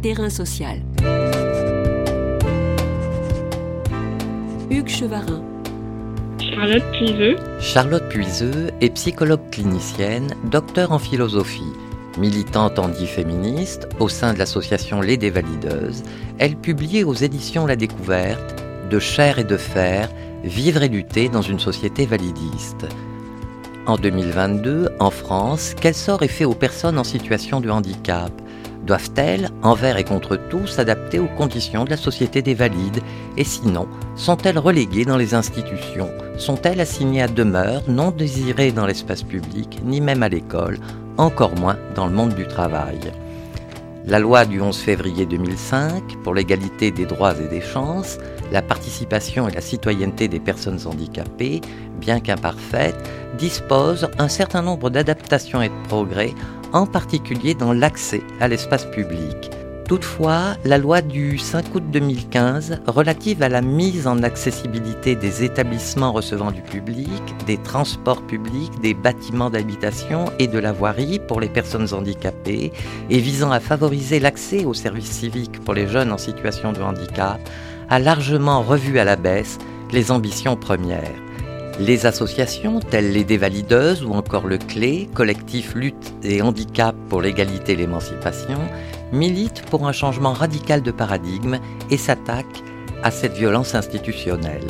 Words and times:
Terrain 0.00 0.30
social. 0.30 0.78
Hugues 4.70 4.88
Chevarin. 4.88 5.42
Charlotte 6.38 6.84
Puiseux. 6.92 7.36
Charlotte 7.60 8.08
Puiseux 8.08 8.70
est 8.80 8.90
psychologue 8.90 9.50
clinicienne, 9.50 10.34
docteur 10.52 10.92
en 10.92 11.00
philosophie. 11.00 11.72
Militante 12.16 12.78
anti-féministe 12.78 13.88
au 13.98 14.08
sein 14.08 14.34
de 14.34 14.38
l'association 14.38 15.00
Les 15.00 15.16
Dévalideuses, 15.16 16.04
elle 16.38 16.54
publie 16.54 17.02
aux 17.02 17.14
éditions 17.14 17.66
La 17.66 17.74
Découverte 17.74 18.62
De 18.90 19.00
chair 19.00 19.40
et 19.40 19.44
de 19.44 19.56
fer, 19.56 20.08
vivre 20.44 20.84
et 20.84 20.88
lutter 20.88 21.28
dans 21.28 21.42
une 21.42 21.58
société 21.58 22.06
validiste. 22.06 22.86
En 23.86 23.96
2022, 23.96 24.90
en 25.00 25.10
France, 25.10 25.74
quel 25.80 25.94
sort 25.94 26.22
est 26.22 26.28
fait 26.28 26.44
aux 26.44 26.54
personnes 26.54 26.98
en 26.98 27.04
situation 27.04 27.60
de 27.60 27.70
handicap? 27.70 28.30
Doivent-elles, 28.88 29.50
envers 29.62 29.98
et 29.98 30.04
contre 30.04 30.36
tout, 30.36 30.66
s'adapter 30.66 31.18
aux 31.18 31.28
conditions 31.36 31.84
de 31.84 31.90
la 31.90 31.98
société 31.98 32.40
des 32.40 32.54
valides? 32.54 33.02
Et 33.36 33.44
sinon, 33.44 33.86
sont-elles 34.16 34.58
reléguées 34.58 35.04
dans 35.04 35.18
les 35.18 35.34
institutions? 35.34 36.10
Sont-elles 36.38 36.80
assignées 36.80 37.20
à 37.20 37.28
demeure, 37.28 37.82
non 37.86 38.10
désirées 38.10 38.72
dans 38.72 38.86
l'espace 38.86 39.22
public, 39.22 39.78
ni 39.84 40.00
même 40.00 40.22
à 40.22 40.30
l'école, 40.30 40.78
encore 41.18 41.54
moins 41.54 41.76
dans 41.94 42.06
le 42.06 42.14
monde 42.14 42.34
du 42.34 42.46
travail? 42.46 42.98
La 44.06 44.18
loi 44.18 44.46
du 44.46 44.58
11 44.62 44.74
février 44.78 45.26
2005 45.26 46.02
pour 46.24 46.32
l'égalité 46.32 46.90
des 46.90 47.04
droits 47.04 47.34
et 47.38 47.48
des 47.48 47.60
chances, 47.60 48.16
la 48.50 48.62
participation 48.62 49.50
et 49.50 49.52
la 49.52 49.60
citoyenneté 49.60 50.28
des 50.28 50.40
personnes 50.40 50.80
handicapées, 50.86 51.60
bien 52.00 52.20
qu'imparfaite, 52.20 52.96
dispose 53.36 54.08
un 54.18 54.28
certain 54.28 54.62
nombre 54.62 54.88
d'adaptations 54.88 55.60
et 55.60 55.68
de 55.68 55.88
progrès, 55.88 56.32
en 56.72 56.86
particulier 56.86 57.54
dans 57.54 57.72
l'accès 57.72 58.22
à 58.40 58.48
l'espace 58.48 58.86
public. 58.86 59.50
Toutefois, 59.88 60.54
la 60.66 60.76
loi 60.76 61.00
du 61.00 61.38
5 61.38 61.74
août 61.74 61.82
2015 61.90 62.82
relative 62.86 63.42
à 63.42 63.48
la 63.48 63.62
mise 63.62 64.06
en 64.06 64.22
accessibilité 64.22 65.16
des 65.16 65.44
établissements 65.44 66.12
recevant 66.12 66.50
du 66.50 66.60
public, 66.60 67.08
des 67.46 67.56
transports 67.56 68.20
publics, 68.26 68.78
des 68.82 68.92
bâtiments 68.92 69.48
d'habitation 69.48 70.26
et 70.38 70.46
de 70.46 70.58
la 70.58 70.72
voirie 70.72 71.18
pour 71.18 71.40
les 71.40 71.48
personnes 71.48 71.94
handicapées 71.94 72.70
et 73.08 73.18
visant 73.18 73.50
à 73.50 73.60
favoriser 73.60 74.20
l'accès 74.20 74.66
aux 74.66 74.74
services 74.74 75.10
civiques 75.10 75.64
pour 75.64 75.72
les 75.72 75.88
jeunes 75.88 76.12
en 76.12 76.18
situation 76.18 76.72
de 76.72 76.82
handicap 76.82 77.40
a 77.88 77.98
largement 77.98 78.60
revu 78.60 78.98
à 78.98 79.04
la 79.04 79.16
baisse 79.16 79.56
les 79.90 80.10
ambitions 80.10 80.56
premières. 80.56 81.27
Les 81.80 82.06
associations 82.06 82.80
telles 82.80 83.12
les 83.12 83.22
Dévalideuses 83.22 84.02
ou 84.02 84.12
encore 84.12 84.48
le 84.48 84.58
CLÉ, 84.58 85.08
collectif 85.14 85.76
lutte 85.76 86.12
et 86.24 86.42
handicap 86.42 86.96
pour 87.08 87.22
l'égalité 87.22 87.72
et 87.74 87.76
l'émancipation, 87.76 88.58
militent 89.12 89.62
pour 89.70 89.86
un 89.86 89.92
changement 89.92 90.32
radical 90.32 90.82
de 90.82 90.90
paradigme 90.90 91.60
et 91.90 91.96
s'attaquent 91.96 92.64
à 93.04 93.12
cette 93.12 93.34
violence 93.34 93.76
institutionnelle. 93.76 94.66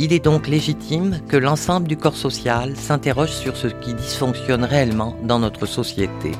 Il 0.00 0.12
est 0.12 0.24
donc 0.24 0.48
légitime 0.48 1.20
que 1.28 1.36
l'ensemble 1.36 1.86
du 1.86 1.96
corps 1.96 2.16
social 2.16 2.76
s'interroge 2.76 3.30
sur 3.30 3.56
ce 3.56 3.68
qui 3.68 3.94
dysfonctionne 3.94 4.64
réellement 4.64 5.16
dans 5.22 5.38
notre 5.38 5.64
société. 5.64 6.32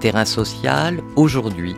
Terrain 0.00 0.26
social, 0.26 1.00
aujourd'hui, 1.16 1.74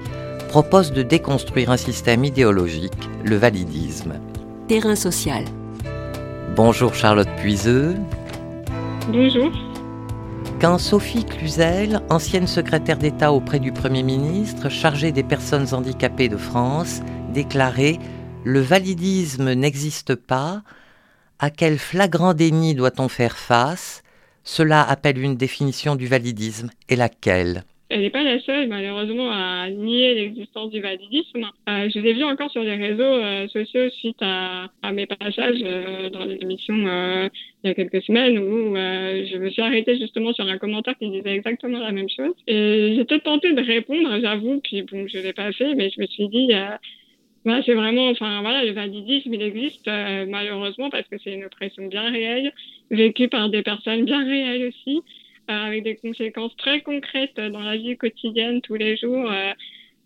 propose 0.49 0.93
de 0.93 1.03
déconstruire 1.03 1.71
un 1.71 1.77
système 1.77 2.25
idéologique, 2.25 3.09
le 3.25 3.37
validisme. 3.37 4.15
Terrain 4.67 4.97
social. 4.97 5.45
Bonjour 6.57 6.95
Charlotte 6.95 7.29
Puiseux. 7.37 7.97
Bonjour. 9.09 9.53
Quand 10.59 10.79
Sophie 10.79 11.27
Cluzel, 11.27 12.01
ancienne 12.09 12.47
secrétaire 12.47 12.97
d'État 12.97 13.31
auprès 13.35 13.61
du 13.61 13.73
Premier 13.73 14.03
ministre, 14.03 14.71
chargée 14.71 15.13
des 15.13 15.23
personnes 15.23 15.75
handicapées 15.75 16.31
de 16.31 16.39
France, 16.39 17.03
déclarait 17.35 17.99
Le 18.45 18.61
validisme 18.61 19.53
n'existe 19.53 20.15
pas, 20.15 20.63
à 21.41 21.51
quel 21.51 21.79
flagrant 21.79 22.33
déni 22.33 22.75
doit-on 22.75 23.09
faire 23.11 23.37
face? 23.37 24.03
Cela 24.43 24.83
appelle 24.83 25.19
une 25.19 25.37
définition 25.37 25.95
du 25.95 26.07
validisme, 26.07 26.71
et 26.89 26.97
laquelle? 26.97 27.65
Elle 27.89 28.01
n'est 28.01 28.11
pas 28.11 28.25
la 28.25 28.41
seule, 28.41 28.67
malheureusement, 28.67 29.31
à 29.31 29.71
nier 29.71 30.15
l'existence 30.15 30.71
du 30.71 30.81
validisme. 30.81 31.47
Euh, 31.69 31.89
je 31.89 32.01
l'ai 32.01 32.15
vu 32.15 32.25
encore 32.25 32.51
sur 32.51 32.63
les 32.63 32.75
réseaux 32.75 33.03
euh, 33.03 33.47
sociaux 33.49 33.89
suite 33.91 34.17
à, 34.23 34.69
mes 34.93 35.07
passages 35.07 35.61
euh, 35.63 36.11
dans 36.11 36.25
les 36.25 36.37
émissions 36.41 36.75
il 36.77 37.69
y 37.69 37.71
a 37.71 37.75
quelques 37.75 38.03
semaines 38.03 38.39
où 38.39 38.75
je 38.75 39.37
me 39.39 39.51
suis 39.51 39.63
arrêtée 39.63 39.99
justement 39.99 40.33
sur 40.33 40.47
un 40.47 40.59
commentaire 40.59 40.97
qui 40.99 41.11
disait 41.11 41.35
exactement 41.35 41.79
la 41.79 41.93
même 41.93 42.09
chose. 42.09 42.35
Et 42.47 42.95
j'étais 42.97 43.21
tentée 43.21 43.53
de 43.53 43.63
répondre, 43.63 44.19
j'avoue, 44.21 44.61
puis 44.61 44.83
bon, 44.83 45.07
je 45.07 45.19
ne 45.19 45.23
l'ai 45.23 45.33
pas 45.33 45.53
fait, 45.53 45.75
mais 45.75 45.91
je 45.91 46.01
me 46.01 46.07
suis 46.07 46.29
dit, 46.29 46.49
bah, 47.45 47.61
c'est 47.65 47.75
vraiment, 47.75 48.09
enfin 48.09 48.41
voilà, 48.41 48.65
le 48.65 48.73
validisme, 48.73 49.35
il 49.35 49.43
existe 49.43 49.87
malheureusement 49.87 50.91
parce 50.91 51.07
que 51.09 51.17
c'est 51.23 51.33
une 51.33 51.45
oppression 51.45 51.87
bien 51.87 52.11
réelle, 52.11 52.53
vécue 52.91 53.29
par 53.29 53.49
des 53.49 53.63
personnes 53.63 54.05
bien 54.05 54.25
réelles 54.25 54.67
aussi. 54.67 55.03
Euh, 55.49 55.67
avec 55.67 55.85
des 55.85 55.95
conséquences 55.95 56.57
très 56.57 56.81
concrètes 56.81 57.37
dans 57.37 57.61
la 57.61 57.77
vie 57.77 57.97
quotidienne 57.97 58.61
tous 58.63 58.75
les 58.75 58.97
jours. 58.97 59.31
Euh, 59.31 59.53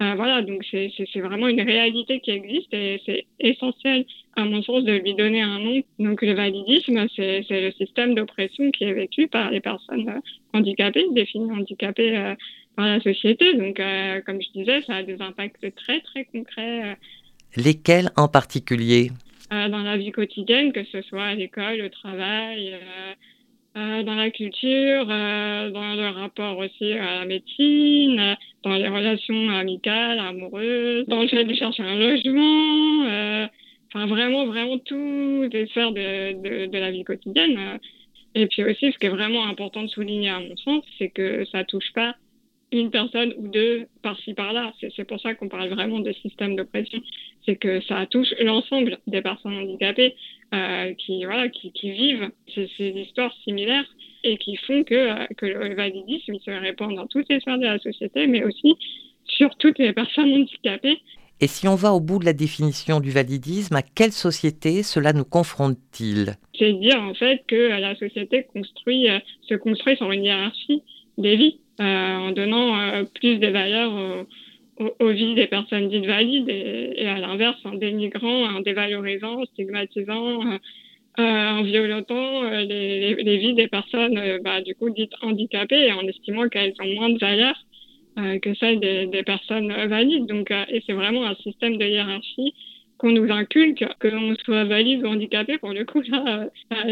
euh, 0.03 0.15
voilà, 0.15 0.43
donc 0.43 0.67
c'est 0.71 1.21
vraiment 1.21 1.49
une 1.49 1.63
réalité 1.63 2.21
qui 2.21 2.31
existe 2.31 2.75
et 2.75 3.01
c'est 3.07 3.25
essentiel, 3.39 4.05
à 4.37 4.45
mon 4.45 4.63
sens, 4.63 4.85
de 4.85 4.93
lui 4.93 5.15
donner 5.15 5.41
un 5.41 5.59
nom. 5.59 5.83
Donc 5.99 6.21
le 6.21 6.35
validisme, 6.35 7.07
c'est 7.17 7.47
le 7.49 7.71
système 7.73 8.15
d'oppression 8.15 8.71
qui 8.71 8.85
est 8.85 8.93
vécu 8.93 9.29
par 9.29 9.51
les 9.51 9.61
personnes 9.61 10.21
handicapées, 10.53 11.07
définies 11.13 11.53
handicapées 11.53 12.35
par 12.77 12.87
la 12.87 13.01
société. 13.01 13.55
Donc, 13.55 13.81
comme 14.27 14.43
je 14.43 14.53
disais, 14.59 14.83
ça 14.83 14.97
a 14.97 15.03
des 15.03 15.23
impacts 15.23 15.75
très, 15.75 16.01
très 16.01 16.27
concrets. 16.27 16.97
Lesquels 17.57 18.11
en 18.17 18.29
particulier? 18.29 19.11
Dans 19.51 19.83
la 19.83 19.97
vie 19.97 20.13
quotidienne, 20.13 20.73
que 20.73 20.85
ce 20.85 21.03
soit 21.03 21.25
à 21.25 21.35
l'école, 21.35 21.81
au 21.83 21.89
travail. 21.89 22.75
Euh, 23.77 24.03
dans 24.03 24.17
la 24.17 24.31
culture, 24.33 25.07
euh, 25.09 25.71
dans 25.71 25.95
le 25.95 26.09
rapport 26.09 26.59
aussi 26.59 26.93
à 26.93 27.21
la 27.21 27.25
médecine, 27.25 28.37
dans 28.65 28.75
les 28.75 28.89
relations 28.89 29.49
amicales, 29.51 30.19
amoureuses, 30.19 31.07
dans 31.07 31.23
le 31.23 31.29
fait 31.29 31.45
de 31.45 31.55
chercher 31.55 31.85
un 31.85 31.97
logement, 31.97 33.05
euh, 33.09 33.47
enfin 33.87 34.07
vraiment, 34.07 34.47
vraiment 34.47 34.77
toutes 34.79 35.55
les 35.55 35.69
sphères 35.69 35.93
de, 35.93 36.33
de, 36.33 36.67
de, 36.67 36.79
la 36.79 36.91
vie 36.91 37.05
quotidienne. 37.05 37.79
Et 38.35 38.49
puis 38.49 38.65
aussi, 38.65 38.91
ce 38.91 38.99
qui 38.99 39.07
est 39.07 39.11
vraiment 39.11 39.47
important 39.47 39.83
de 39.85 39.89
souligner 39.89 40.31
à 40.31 40.41
mon 40.41 40.57
sens, 40.57 40.83
c'est 40.99 41.11
que 41.11 41.45
ça 41.53 41.63
touche 41.63 41.93
pas 41.95 42.17
une 42.73 42.91
personne 42.91 43.35
ou 43.37 43.49
deux 43.49 43.87
par-ci 44.03 44.35
par-là. 44.35 44.73
C'est 44.97 45.05
pour 45.05 45.21
ça 45.21 45.35
qu'on 45.35 45.49
parle 45.49 45.69
vraiment 45.71 45.99
de 45.99 46.13
système 46.13 46.57
d'oppression. 46.57 47.01
C'est 47.45 47.57
que 47.57 47.81
ça 47.83 48.07
touche 48.07 48.33
l'ensemble 48.41 48.99
des 49.07 49.23
personnes 49.23 49.57
handicapées 49.57 50.15
euh, 50.55 50.95
qui, 50.95 51.25
voilà, 51.25 51.49
qui, 51.49 51.73
qui 51.73 51.91
vivent 51.91 52.31
ces, 52.55 52.71
ces, 52.77 52.91
histoires 52.91 53.35
similaires 53.45 53.87
et 54.25 54.37
qui 54.37 54.57
font 54.57 54.85
que, 54.85 54.95
euh, 54.95 55.27
que 55.37 55.47
le 55.47 55.75
validisme 55.75 56.39
se 56.45 56.51
répand 56.51 56.95
dans 56.95 57.07
toutes 57.07 57.29
les 57.29 57.41
sphères 57.41 57.59
de 57.59 57.65
la 57.65 57.79
société, 57.79 58.27
mais 58.27 58.45
aussi 58.45 58.77
sur 59.25 59.55
toutes 59.57 59.79
les 59.79 59.93
personnes 59.93 60.33
handicapées. 60.33 61.01
Et 61.43 61.47
si 61.47 61.67
on 61.69 61.75
va 61.75 61.93
au 61.95 62.01
bout 62.01 62.19
de 62.19 62.27
la 62.27 62.35
définition 62.35 63.01
du 63.01 63.11
validisme, 63.11 63.75
à 63.75 63.83
quelle 63.83 64.13
société 64.13 64.83
cela 64.83 65.15
nous 65.15 65.25
confronte-t-il? 65.25 66.37
C'est 66.59 66.73
dire 66.75 67.01
en 67.01 67.15
fait 67.15 67.43
que 67.49 67.81
la 67.81 67.97
société 67.97 68.47
construit, 68.53 69.09
euh, 69.09 69.19
se 69.49 69.55
construit 69.55 69.97
sur 69.97 70.13
une 70.13 70.25
hiérarchie 70.25 70.83
des 71.17 71.37
vies. 71.37 71.61
Euh, 71.81 72.17
en 72.17 72.33
donnant 72.33 72.79
euh, 72.79 73.05
plus 73.05 73.39
de 73.39 73.47
valeur 73.47 74.27
aux, 74.99 75.09
vies 75.11 75.35
des 75.35 75.47
personnes 75.47 75.89
dites 75.89 76.05
valides 76.05 76.49
et, 76.49 77.07
à 77.07 77.19
l'inverse 77.19 77.59
en 77.65 77.73
dénigrant, 77.73 78.55
en 78.55 78.61
dévalorisant, 78.61 79.41
en 79.41 79.45
stigmatisant, 79.47 80.43
euh, 80.43 80.59
en 81.19 81.63
violentant 81.63 82.43
les, 82.51 83.37
vies 83.39 83.55
des 83.55 83.69
personnes 83.69 84.41
bah, 84.45 84.61
du 84.61 84.75
coup 84.75 84.91
dites 84.91 85.13
handicapées 85.23 85.87
et 85.87 85.93
en 85.93 86.07
estimant 86.07 86.49
qu'elles 86.49 86.75
ont 86.81 86.95
moins 86.95 87.09
de 87.09 87.19
valeur 87.19 87.55
que 88.43 88.53
celles 88.55 88.81
des, 88.81 89.23
personnes 89.23 89.73
valides. 89.87 90.27
Donc, 90.27 90.51
et 90.51 90.83
c'est 90.87 90.93
vraiment 90.93 91.25
un 91.25 91.35
système 91.37 91.79
de 91.79 91.87
hiérarchie 91.87 92.55
qu'on 93.01 93.13
nous 93.13 93.33
inculque, 93.33 93.85
que 93.99 94.09
l'on 94.09 94.37
soit 94.45 94.65
valide 94.65 95.03
ou 95.03 95.09
handicapé, 95.09 95.57
pour 95.57 95.73
le 95.73 95.87
coup, 95.87 96.03
là, 96.03 96.49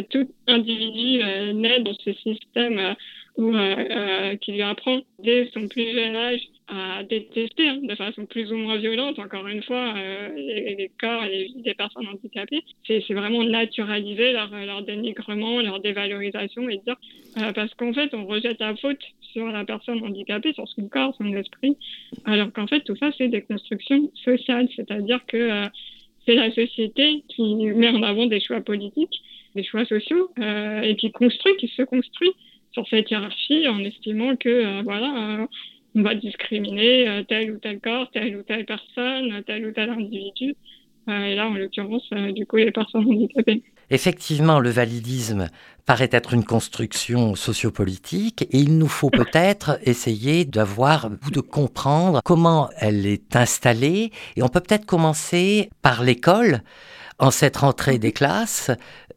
tout 0.08 0.26
individu 0.46 1.22
naît 1.52 1.80
dans 1.80 1.92
ce 1.92 2.14
système 2.14 2.96
euh, 3.38 3.54
euh, 3.54 4.36
qui 4.38 4.50
lui 4.50 4.62
apprend 4.62 4.98
dès 5.22 5.48
son 5.54 5.68
plus 5.68 5.92
jeune 5.92 6.16
âge 6.16 6.40
à 6.66 7.04
détester 7.04 7.68
hein, 7.68 7.78
de 7.84 7.94
façon 7.94 8.26
plus 8.26 8.50
ou 8.50 8.56
moins 8.56 8.78
violente, 8.78 9.20
encore 9.20 9.46
une 9.46 9.62
fois, 9.62 9.94
euh, 9.96 10.28
les, 10.34 10.90
corps 11.00 11.22
et 11.22 11.28
les 11.28 11.44
vies 11.44 11.62
des 11.62 11.74
personnes 11.74 12.08
handicapées. 12.08 12.64
C'est 12.84 13.14
vraiment 13.14 13.44
naturaliser 13.44 14.32
leur, 14.32 14.50
leur, 14.50 14.82
dénigrement, 14.82 15.60
leur 15.60 15.78
dévalorisation 15.78 16.68
et 16.68 16.78
dire, 16.78 16.96
parce 17.54 17.72
qu'en 17.74 17.92
fait, 17.92 18.12
on 18.12 18.26
rejette 18.26 18.58
la 18.58 18.74
faute 18.74 18.98
sur 19.20 19.46
la 19.46 19.64
personne 19.64 20.02
handicapée, 20.02 20.52
sur 20.52 20.66
son 20.66 20.88
corps, 20.88 21.14
son 21.16 21.32
esprit, 21.36 21.76
alors 22.24 22.52
qu'en 22.52 22.66
fait, 22.66 22.80
tout 22.80 22.96
ça, 22.96 23.12
c'est 23.16 23.28
des 23.28 23.42
constructions 23.42 24.10
sociales, 24.24 24.68
c'est-à-dire 24.74 25.20
que 25.28 25.68
c'est 26.28 26.34
la 26.34 26.52
société 26.52 27.24
qui 27.28 27.54
met 27.54 27.88
en 27.88 28.02
avant 28.02 28.26
des 28.26 28.38
choix 28.38 28.60
politiques, 28.60 29.22
des 29.54 29.64
choix 29.64 29.86
sociaux, 29.86 30.30
et 30.82 30.94
qui 30.96 31.10
construit, 31.10 31.56
qui 31.56 31.68
se 31.68 31.82
construit 31.82 32.32
sur 32.72 32.86
cette 32.88 33.10
hiérarchie 33.10 33.66
en 33.66 33.82
estimant 33.82 34.36
que 34.36 34.48
euh, 34.50 34.82
voilà 34.82 35.48
on 35.94 36.02
va 36.02 36.14
discriminer 36.14 37.24
tel 37.28 37.52
ou 37.52 37.58
tel 37.58 37.80
corps, 37.80 38.10
telle 38.10 38.36
ou 38.36 38.42
telle 38.42 38.66
personne, 38.66 39.42
tel 39.46 39.66
ou 39.66 39.72
tel 39.72 39.88
individu. 39.88 40.54
et 41.08 41.34
là, 41.34 41.48
en 41.48 41.54
l'occurrence, 41.54 42.08
du 42.34 42.44
coup, 42.44 42.56
les 42.56 42.70
personnes 42.70 43.06
handicapées. 43.06 43.62
Effectivement, 43.90 44.60
le 44.60 44.70
validisme 44.70 45.48
paraît 45.86 46.10
être 46.12 46.34
une 46.34 46.44
construction 46.44 47.34
sociopolitique 47.34 48.42
et 48.50 48.58
il 48.58 48.76
nous 48.76 48.88
faut 48.88 49.08
peut-être 49.08 49.78
essayer 49.84 50.44
d'avoir 50.44 51.08
ou 51.26 51.30
de 51.30 51.40
comprendre 51.40 52.20
comment 52.22 52.68
elle 52.76 53.06
est 53.06 53.34
installée 53.34 54.12
et 54.36 54.42
on 54.42 54.48
peut 54.48 54.60
peut-être 54.60 54.84
commencer 54.84 55.70
par 55.80 56.02
l'école. 56.02 56.62
En 57.20 57.32
cette 57.32 57.56
rentrée 57.56 57.98
des 57.98 58.12
classes, 58.12 58.70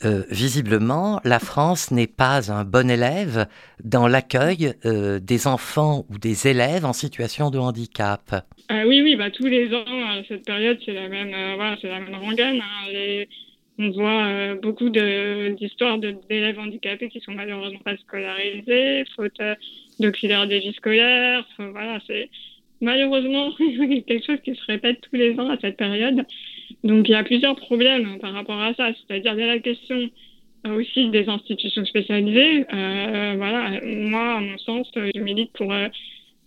euh, 0.04 0.24
visiblement, 0.32 1.22
la 1.24 1.38
France 1.38 1.92
n'est 1.92 2.08
pas 2.08 2.52
un 2.52 2.64
bon 2.64 2.90
élève 2.90 3.46
dans 3.84 4.08
l'accueil 4.08 4.74
euh, 4.86 5.20
des 5.20 5.46
enfants 5.46 6.06
ou 6.10 6.18
des 6.18 6.48
élèves 6.48 6.84
en 6.84 6.94
situation 6.94 7.52
de 7.52 7.60
handicap. 7.60 8.44
Euh, 8.72 8.86
oui, 8.88 9.02
oui, 9.04 9.16
bah, 9.16 9.30
tous 9.30 9.46
les 9.46 9.72
ans, 9.76 9.86
à 9.86 10.24
cette 10.28 10.46
période, 10.46 10.80
c'est 10.84 10.94
la 10.94 11.10
même, 11.10 11.56
voilà, 11.58 11.78
c'est 11.80 11.90
la 11.90 12.00
même 12.00 12.16
rengaine. 12.16 12.60
Hein. 12.60 13.26
On 13.84 13.90
voit 13.90 14.26
euh, 14.28 14.56
beaucoup 14.62 14.92
d'histoires 14.92 15.98
d'élèves 15.98 16.60
handicapés 16.60 17.10
qui 17.10 17.20
sont 17.20 17.32
malheureusement 17.32 17.80
pas 17.80 17.98
scolarisés, 17.98 19.06
faute 19.16 19.40
euh, 19.42 19.56
d'auxiliaires 20.00 20.48
de 20.48 20.56
vie 20.56 20.74
scolaire. 20.74 21.44
voilà, 21.58 22.00
c'est 22.06 22.30
malheureusement 22.80 23.52
quelque 24.08 24.24
chose 24.24 24.40
qui 24.44 24.54
se 24.54 24.64
répète 24.68 25.02
tous 25.02 25.16
les 25.16 25.40
ans 25.40 25.50
à 25.50 25.58
cette 25.60 25.78
période. 25.78 26.24
Donc 26.84 27.10
il 27.10 27.14
y 27.14 27.16
a 27.16 27.24
plusieurs 27.24 27.56
problèmes 27.56 28.20
par 28.20 28.34
rapport 28.34 28.62
à 28.62 28.76
ça, 28.76 28.92
c'est-à-dire 28.94 29.34
la 29.34 29.58
question 29.58 30.12
euh, 30.68 30.80
aussi 30.80 31.10
des 31.10 31.28
institutions 31.28 31.84
spécialisées. 31.86 32.66
voilà, 32.70 33.80
moi, 33.84 34.36
à 34.36 34.40
mon 34.42 34.60
sens, 34.60 34.92
je 34.96 35.20
milite 35.20 35.54
pour 35.54 35.74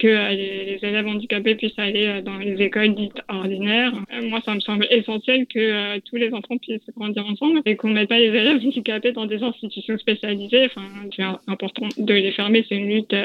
que 0.04 0.08
euh, 0.08 0.30
les, 0.32 0.78
élèves 0.82 1.06
handicapés 1.06 1.54
puissent 1.54 1.78
aller 1.78 2.06
euh, 2.06 2.20
dans 2.20 2.36
les 2.36 2.60
écoles 2.62 2.94
dites 2.94 3.16
ordinaires. 3.30 3.94
Euh, 4.12 4.28
moi, 4.28 4.40
ça 4.44 4.54
me 4.54 4.60
semble 4.60 4.86
essentiel 4.90 5.46
que 5.46 5.98
tous 6.00 6.16
les 6.16 6.30
enfants 6.34 6.58
puissent 6.58 6.90
grandir 6.94 7.24
ensemble 7.26 7.62
et 7.64 7.76
qu'on 7.76 7.88
ne 7.88 7.94
mette 7.94 8.10
pas 8.10 8.18
les 8.18 8.26
élèves 8.26 8.58
handicapés 8.66 9.12
dans 9.12 9.24
des 9.24 9.42
institutions 9.42 9.96
spécialisées. 9.96 10.66
Enfin, 10.66 10.86
c'est 11.16 11.22
important 11.46 11.88
de 11.96 12.12
les 12.12 12.32
fermer. 12.32 12.66
C'est 12.68 12.76
une 12.76 12.90
lutte 12.90 13.16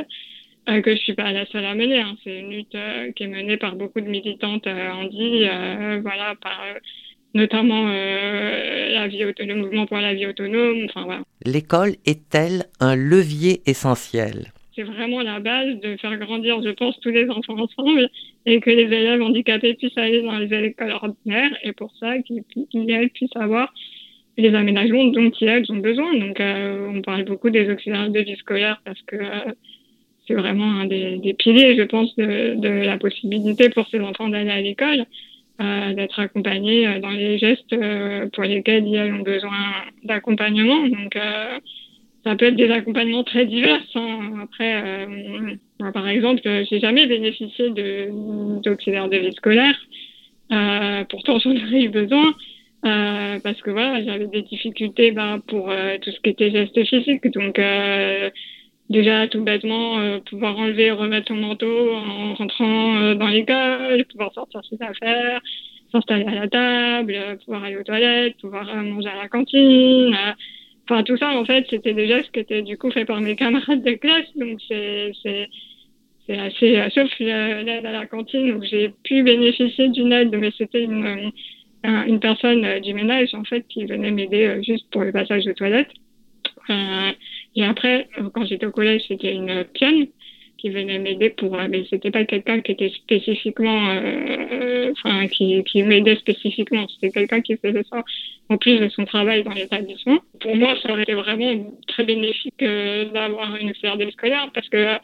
que 0.68 0.96
je 0.96 1.02
suis 1.02 1.16
pas 1.16 1.34
la 1.34 1.46
seule 1.48 1.66
à 1.66 1.76
mener. 1.76 2.00
Hein. 2.00 2.16
C'est 2.24 2.40
une 2.40 2.52
lutte 2.52 2.78
qui 3.16 3.24
est 3.24 3.28
menée 3.28 3.58
par 3.58 3.76
beaucoup 3.76 4.00
de 4.00 4.08
militantes 4.08 4.68
handi, 4.68 5.46
voilà, 6.02 6.36
par 6.42 6.64
notamment 7.34 7.88
la 7.88 9.08
vie 9.08 9.24
le 9.24 9.56
mouvement 9.56 9.86
pour 9.86 9.98
la 9.98 10.14
vie 10.14 10.28
autonome. 10.28 10.86
Enfin, 10.86 11.04
voilà. 11.04 11.24
L'école 11.44 11.96
est-elle 12.06 12.66
un 12.80 12.96
levier 12.96 13.62
essentiel? 13.66 14.54
C'est 14.80 14.86
vraiment 14.86 15.22
la 15.22 15.42
base 15.42 15.78
de 15.81 15.98
faire 15.98 16.16
grandir, 16.18 16.62
je 16.64 16.70
pense, 16.70 16.98
tous 17.02 17.10
les 17.10 17.30
enfants 17.30 17.60
ensemble 17.60 18.10
et 18.46 18.62
que 18.62 18.70
les 18.70 18.84
élèves 18.84 19.22
handicapés 19.22 19.74
puissent 19.74 19.98
aller 19.98 20.22
dans 20.22 20.38
les 20.38 20.68
écoles 20.68 20.92
ordinaires 20.92 21.52
et 21.64 21.74
pour 21.74 21.92
ça 22.00 22.18
qu'ils 22.20 22.44
puissent 22.44 23.36
avoir 23.36 23.74
les 24.38 24.56
aménagements 24.56 25.04
dont 25.04 25.31
ils 25.42 25.72
ont 25.72 25.78
besoin. 25.78 26.18
Donc, 26.18 26.40
euh, 26.40 26.92
on 26.96 27.02
parle 27.02 27.26
beaucoup 27.26 27.50
des 27.50 27.70
auxiliaires 27.70 28.10
de 28.10 28.20
vie 28.22 28.38
scolaire 28.38 28.81
parce 28.86 29.02
que 29.02 29.18
euh, 29.18 29.52
c'est 30.26 30.36
vraiment 30.36 30.80
un 30.80 30.86
des, 30.86 31.36
piliers, 31.38 31.76
je 31.76 31.84
pense, 31.84 32.16
de, 32.16 32.86
la 32.86 32.98
possibilité 32.98 33.68
pour 33.70 33.86
ces 33.90 34.00
enfants 34.00 34.30
d'aller 34.30 34.52
à 34.52 34.62
l'école, 34.62 35.06
euh, 35.60 35.94
d'être 35.94 36.22
accompagnés 36.22 37.00
dans 37.02 37.10
les 37.10 37.38
gestes 37.38 37.76
pour 38.31 38.44
lesquels 38.44 38.88
ils 38.88 39.12
ont 39.12 39.24
besoin 39.24 39.60
d'accompagnement. 40.06 40.88
Donc, 40.88 41.18
ça 42.24 42.36
peut 42.36 42.45
être 42.45 42.56
des 42.56 42.69
accompagnements 42.69 43.24
très 43.24 43.45
divers. 43.45 43.81
Hein. 43.95 44.42
Après, 44.44 44.81
euh, 44.83 45.56
moi, 45.80 45.92
par 45.92 46.07
exemple, 46.07 46.42
j'ai 46.44 46.80
jamais 46.80 47.07
bénéficié 47.07 47.69
d'auxiliaire 47.69 49.10
de, 49.10 49.18
vie 49.18 49.33
scolaire. 49.33 49.75
Euh, 50.51 51.04
pourtant, 51.10 51.39
j'en 51.39 51.51
aurais 51.51 51.83
eu 51.83 51.89
besoin. 51.89 52.33
Euh, 52.86 53.39
parce 53.44 53.62
que 53.62 53.71
voilà, 53.71 54.01
j'avais 54.04 54.27
des 54.27 54.42
difficultés 54.44 55.12
ben, 55.12 55.39
pour 55.48 55.69
euh, 55.69 55.98
tout 56.01 56.12
ce 56.12 56.19
qui 56.21 56.30
était 56.30 56.51
gestes 56.51 56.81
physiques. 56.86 57.27
Donc, 57.33 57.60
euh, 57.60 58.30
déjà, 58.89 59.27
tout 59.27 59.44
bêtement, 59.44 60.00
euh, 60.00 60.19
pouvoir 60.19 60.57
enlever 60.57 60.86
et 60.86 60.92
remettre 60.92 61.27
son 61.27 61.36
manteau 61.36 61.94
en 61.94 62.36
rentrant 62.36 63.16
dans 63.16 63.27
l'école, 63.27 64.06
pouvoir 64.06 64.33
sortir 64.33 64.62
ses 64.69 64.81
affaires, 64.81 65.42
s'installer 65.92 66.25
à 66.25 66.36
la 66.36 66.48
table, 66.48 67.38
pouvoir 67.44 67.66
aller 67.66 67.77
aux 67.77 67.83
toilettes, 67.83 68.38
pouvoir 68.38 68.74
manger 68.75 69.10
à 69.10 69.24
la 69.24 69.27
cantine. 69.27 70.16
Enfin, 70.90 71.04
tout 71.04 71.18
ça, 71.18 71.38
en 71.38 71.46
fait, 71.46 71.68
c'était 71.70 71.94
des 71.94 72.08
gestes 72.08 72.32
qui 72.32 72.40
étaient 72.40 72.64
du 72.64 72.76
coup 72.76 72.90
faits 72.90 73.06
par 73.06 73.22
mes 73.22 73.36
camarades 73.36 73.84
de 73.84 73.92
classe. 73.92 74.26
Donc, 74.36 74.60
c'est, 74.68 75.12
c'est, 75.22 75.48
c'est 76.26 76.38
assez, 76.38 76.90
sauf 76.90 77.20
l'aide 77.20 77.86
à 77.86 77.92
la 77.92 78.08
cantine 78.08 78.54
où 78.54 78.64
j'ai 78.64 78.90
pu 79.04 79.22
bénéficier 79.22 79.90
d'une 79.90 80.12
aide, 80.12 80.36
mais 80.36 80.52
c'était 80.58 80.84
une, 80.84 81.32
une 81.84 82.20
personne 82.20 82.80
du 82.80 82.96
ménage, 82.96 83.36
en 83.36 83.44
fait, 83.44 83.68
qui 83.68 83.86
venait 83.86 84.10
m'aider 84.10 84.48
euh, 84.48 84.64
juste 84.64 84.90
pour 84.90 85.04
le 85.04 85.12
passage 85.12 85.46
de 85.46 85.54
toilette. 85.54 85.90
Euh, 86.72 87.12
et 87.56 87.64
après, 87.66 88.08
quand 88.34 88.46
j'étais 88.46 88.66
au 88.66 88.72
collège, 88.72 89.04
c'était 89.08 89.34
une 89.34 89.66
pionne 89.66 90.08
qui 90.60 90.70
venait 90.70 91.00
m'aider 91.00 91.30
pour, 91.30 91.56
euh, 91.56 91.68
mais 91.70 91.86
c'était 91.90 92.12
pas 92.12 92.26
quelqu'un 92.26 92.62
qui 92.62 92.74
était 92.74 92.90
spécifiquement, 92.90 93.90
euh, 93.90 94.92
enfin, 94.92 95.28
qui, 95.28 95.64
qui 95.64 95.84
m'aidait 95.84 96.18
spécifiquement. 96.18 96.88
C'était 96.88 97.12
quelqu'un 97.12 97.42
qui 97.42 97.56
faisait 97.58 97.84
ça 97.90 98.04
en 98.50 98.58
plus 98.58 98.80
de 98.80 98.90
son 98.90 99.06
travail 99.06 99.44
dans 99.44 99.54
l'établissement. 99.54 100.20
Pour 100.40 100.56
moi, 100.56 100.76
ça 100.82 100.92
aurait 100.92 101.04
été 101.04 101.14
vraiment 101.14 101.72
très 101.88 102.04
bénéfique 102.04 102.62
euh, 102.62 103.06
d'avoir 103.06 103.56
une 103.56 103.74
CRD 103.74 104.12
scolaire 104.12 104.50
parce 104.54 104.70
que 104.70 104.98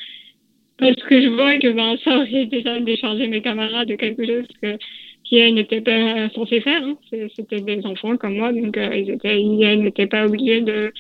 parce 0.78 1.02
que 1.04 1.22
je 1.22 1.30
vois 1.30 1.58
que 1.58 1.72
ben, 1.72 1.96
ça 2.04 2.18
aurait 2.18 2.48
déjà 2.48 2.80
déchargé 2.82 3.28
mes 3.28 3.42
camarades 3.42 3.88
de 3.88 3.96
quelque 3.96 4.26
chose 4.26 4.48
que 4.62 4.78
qui 5.24 5.52
n'étaient 5.54 5.82
pas 5.82 6.30
censés 6.30 6.62
faire. 6.62 6.84
Hein. 6.84 6.98
C'était 7.36 7.62
des 7.62 7.86
enfants 7.86 8.18
comme 8.18 8.36
moi, 8.36 8.52
donc 8.52 8.78
ils 8.78 9.10
étaient, 9.10 9.42
ils 9.42 9.82
n'étaient 9.82 10.06
pas 10.06 10.26
obligés 10.26 10.62
de 10.62 10.92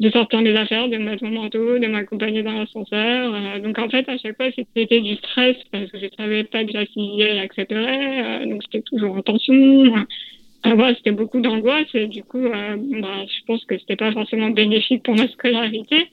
de 0.00 0.10
sortir 0.10 0.40
mes 0.40 0.56
affaires, 0.56 0.88
de 0.88 0.96
mettre 0.96 1.24
mon 1.24 1.42
manteau, 1.42 1.78
de 1.78 1.86
m'accompagner 1.86 2.42
dans 2.42 2.52
l'ascenseur. 2.52 3.34
Euh, 3.34 3.58
donc 3.58 3.78
en 3.78 3.88
fait, 3.88 4.08
à 4.08 4.16
chaque 4.18 4.36
fois, 4.36 4.46
c'était 4.76 5.00
du 5.00 5.16
stress 5.16 5.56
parce 5.72 5.90
que 5.90 5.98
je 5.98 6.06
savais 6.16 6.44
pas 6.44 6.64
déjà 6.64 6.86
si 6.86 7.20
elle 7.20 7.38
accepterait. 7.38 8.42
Euh, 8.42 8.46
donc 8.46 8.62
c'était 8.64 8.82
toujours 8.82 9.16
en 9.16 9.22
tension. 9.22 9.96
Euh, 10.66 10.74
voilà, 10.74 10.94
c'était 10.94 11.10
beaucoup 11.10 11.40
d'angoisse 11.40 11.88
et 11.94 12.06
du 12.06 12.22
coup, 12.22 12.42
bah, 12.48 12.76
je 12.76 13.44
pense 13.46 13.64
que 13.64 13.78
c'était 13.78 13.96
pas 13.96 14.12
forcément 14.12 14.50
bénéfique 14.50 15.02
pour 15.02 15.16
ma 15.16 15.28
scolarité. 15.28 16.06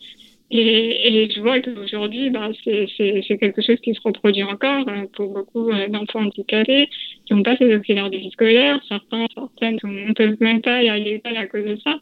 Et, 0.51 1.23
et 1.23 1.29
je 1.29 1.41
vois 1.41 1.59
qu'aujourd'hui, 1.59 2.29
bah, 2.29 2.49
c'est 2.63 3.38
quelque 3.39 3.63
chose 3.63 3.79
qui 3.81 3.95
se 3.95 4.01
reproduit 4.01 4.43
encore 4.43 4.85
pour 5.13 5.33
beaucoup 5.33 5.71
d'enfants 5.89 6.21
handicapés 6.21 6.88
qui 7.25 7.33
n'ont 7.33 7.41
pas 7.41 7.57
ces 7.57 7.75
auxiliaires 7.75 8.11
de 8.11 8.17
vie 8.17 8.29
scolaire. 8.31 8.79
Certains, 8.88 9.25
certaines 9.33 9.79
ne 9.83 10.13
peuvent 10.13 10.38
même 10.39 10.62
pas 10.62 10.75
aller 10.75 11.21
à 11.24 11.39
à 11.39 11.48
cause 11.48 11.65
de 11.65 11.77
ça. 11.83 12.00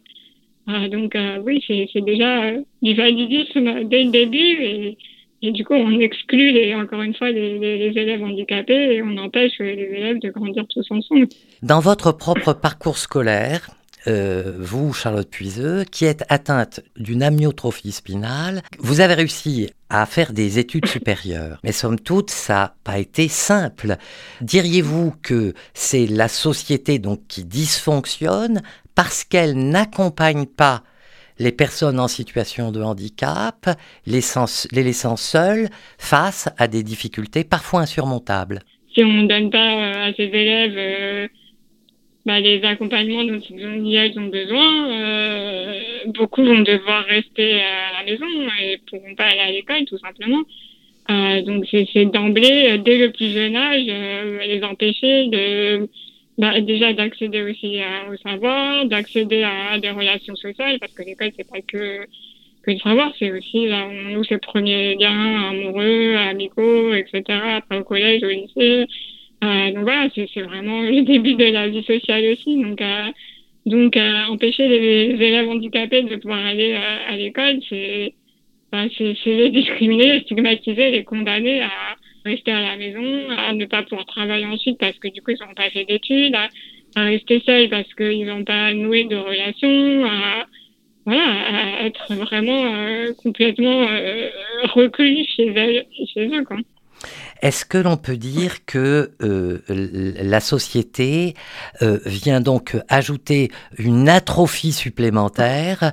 Ah, 0.67 0.87
donc 0.87 1.15
euh, 1.15 1.39
oui, 1.45 1.63
c'est 1.67 2.01
déjà 2.01 2.43
euh, 2.45 2.61
du 2.81 2.93
validisme 2.93 3.83
dès 3.85 4.03
le 4.03 4.11
début 4.11 4.37
et, 4.37 4.97
et, 5.41 5.51
du 5.51 5.65
coup 5.65 5.73
on 5.73 5.99
exclut 5.99 6.51
les, 6.51 6.73
encore 6.73 7.01
une 7.01 7.13
fois 7.13 7.31
les, 7.31 7.59
les, 7.59 7.97
élèves 7.97 8.23
handicapés 8.23 8.95
et 8.95 9.01
on 9.01 9.17
empêche 9.17 9.59
les 9.59 9.73
élèves 9.73 10.19
de 10.19 10.29
grandir 10.29 10.65
tous 10.69 10.89
ensemble. 10.89 11.27
Dans 11.61 11.81
votre 11.81 12.13
propre 12.13 12.53
parcours 12.53 12.97
scolaire, 12.97 13.67
euh, 14.07 14.53
vous, 14.57 14.93
Charlotte 14.93 15.29
Puiseux, 15.29 15.85
qui 15.85 16.05
êtes 16.05 16.25
atteinte 16.29 16.81
d'une 16.97 17.23
amyotrophie 17.23 17.91
spinale, 17.91 18.61
vous 18.79 18.99
avez 18.99 19.13
réussi 19.13 19.69
à 19.89 20.05
faire 20.05 20.33
des 20.33 20.59
études 20.59 20.87
supérieures. 20.87 21.59
Mais 21.63 21.71
somme 21.71 21.99
toute, 21.99 22.29
ça 22.29 22.53
n'a 22.53 22.75
pas 22.83 22.99
été 22.99 23.27
simple. 23.27 23.95
Diriez-vous 24.41 25.13
que 25.21 25.53
c'est 25.73 26.07
la 26.07 26.27
société 26.27 26.99
donc 26.99 27.21
qui 27.27 27.45
dysfonctionne 27.45 28.61
parce 28.95 29.23
qu'elle 29.23 29.55
n'accompagne 29.55 30.45
pas 30.45 30.83
les 31.39 31.51
personnes 31.51 31.99
en 31.99 32.07
situation 32.07 32.71
de 32.71 32.81
handicap, 32.81 33.69
les, 34.05 34.21
laissant 34.71 35.17
seules 35.17 35.69
face 35.97 36.49
à 36.57 36.67
des 36.67 36.83
difficultés 36.83 37.43
parfois 37.43 37.81
insurmontables? 37.81 38.59
Si 38.93 39.03
on 39.03 39.13
ne 39.13 39.27
donne 39.27 39.49
pas 39.49 40.07
à 40.07 40.13
ces 40.13 40.23
élèves 40.23 40.77
euh, 40.77 41.27
bah, 42.25 42.39
les 42.39 42.63
accompagnements 42.63 43.23
dont 43.23 43.39
ils 43.39 44.17
ont 44.19 44.27
besoin, 44.27 44.91
euh, 44.91 45.79
beaucoup 46.07 46.43
vont 46.43 46.61
devoir 46.61 47.05
rester 47.05 47.61
à 47.61 47.99
la 47.99 48.11
maison 48.11 48.25
et 48.61 48.79
pourront 48.89 49.15
pas 49.15 49.25
aller 49.25 49.39
à 49.39 49.51
l'école 49.51 49.85
tout 49.85 49.97
simplement. 49.97 50.43
donc 51.45 51.65
c'est 51.69 52.05
d'emblée, 52.05 52.77
dès 52.79 52.97
le 52.97 53.11
plus 53.11 53.31
jeune 53.33 53.55
âge, 53.55 53.85
les 54.47 54.63
empêcher 54.63 55.27
de 55.27 55.89
bah, 56.37 56.59
déjà 56.61 56.93
d'accéder 56.93 57.41
aussi 57.43 57.79
au 58.11 58.17
savoir, 58.17 58.85
d'accéder 58.85 59.43
à, 59.43 59.77
des 59.79 59.91
relations 59.91 60.35
sociales, 60.35 60.79
parce 60.79 60.93
que 60.93 61.03
l'école 61.03 61.31
c'est 61.37 61.47
pas 61.49 61.61
que 61.61 62.05
que 62.63 62.71
le 62.71 62.79
savoir, 62.79 63.13
c'est 63.19 63.31
aussi 63.31 63.67
là, 63.67 63.87
nous 63.91 64.23
ces 64.23 64.37
premiers 64.37 64.95
liens 64.95 65.49
amoureux, 65.49 66.15
amicaux, 66.15 66.93
etc. 66.93 67.23
Après 67.57 67.77
au 67.77 67.83
collège, 67.83 68.23
au 68.23 68.29
lycée. 68.29 68.87
Euh, 69.43 69.71
donc 69.71 69.83
voilà, 69.83 70.09
c'est 70.15 70.41
vraiment 70.41 70.81
le 70.81 71.01
début 71.05 71.35
de 71.35 71.45
la 71.45 71.67
vie 71.67 71.83
sociale 71.83 72.23
aussi. 72.31 72.61
Donc 72.61 72.81
euh, 72.81 73.11
donc 73.65 73.97
euh, 73.97 74.23
empêcher 74.29 74.67
les, 74.67 75.15
élèves 75.25 75.49
handicapés 75.49 76.03
de 76.03 76.15
pouvoir 76.17 76.45
aller 76.45 76.73
à 76.73 77.15
l'école, 77.15 77.59
c'est 77.69 78.13
c'est 78.97 79.15
les 79.25 79.51
discriminer, 79.51 80.13
les 80.13 80.21
stigmatiser, 80.21 80.89
les 80.91 81.03
condamner 81.03 81.61
à 81.61 81.69
rester 82.25 82.51
à 82.51 82.61
la 82.61 82.75
maison, 82.75 83.29
à 83.37 83.53
ne 83.53 83.65
pas 83.65 83.83
pouvoir 83.83 84.05
travailler 84.05 84.45
ensuite 84.47 84.79
parce 84.79 84.97
que 84.97 85.09
du 85.09 85.21
coup, 85.21 85.31
ils 85.31 85.45
n'ont 85.45 85.53
pas 85.53 85.69
fait 85.69 85.85
d'études, 85.85 86.35
à, 86.95 87.03
rester 87.03 87.41
seuls 87.45 87.69
parce 87.69 87.93
qu'ils 87.93 88.25
n'ont 88.25 88.43
pas 88.43 88.73
noué 88.73 89.03
de 89.03 89.15
relations, 89.15 90.05
à, 90.05 90.45
voilà, 91.05 91.23
à 91.81 91.85
être 91.85 92.13
vraiment 92.15 93.13
complètement 93.21 93.87
euh, 93.89 94.29
reclus 94.73 95.25
chez 95.35 95.49
eux, 95.49 95.83
chez 96.13 96.27
eux 96.27 96.43
quoi. 96.43 96.57
Est-ce 97.41 97.65
que 97.65 97.77
l'on 97.77 97.97
peut 97.97 98.17
dire 98.17 98.65
que 98.65 99.11
euh, 99.21 99.59
la 99.67 100.39
société 100.39 101.33
euh, 101.81 101.99
vient 102.05 102.41
donc 102.41 102.77
ajouter 102.89 103.49
une 103.77 104.07
atrophie 104.07 104.71
supplémentaire 104.71 105.91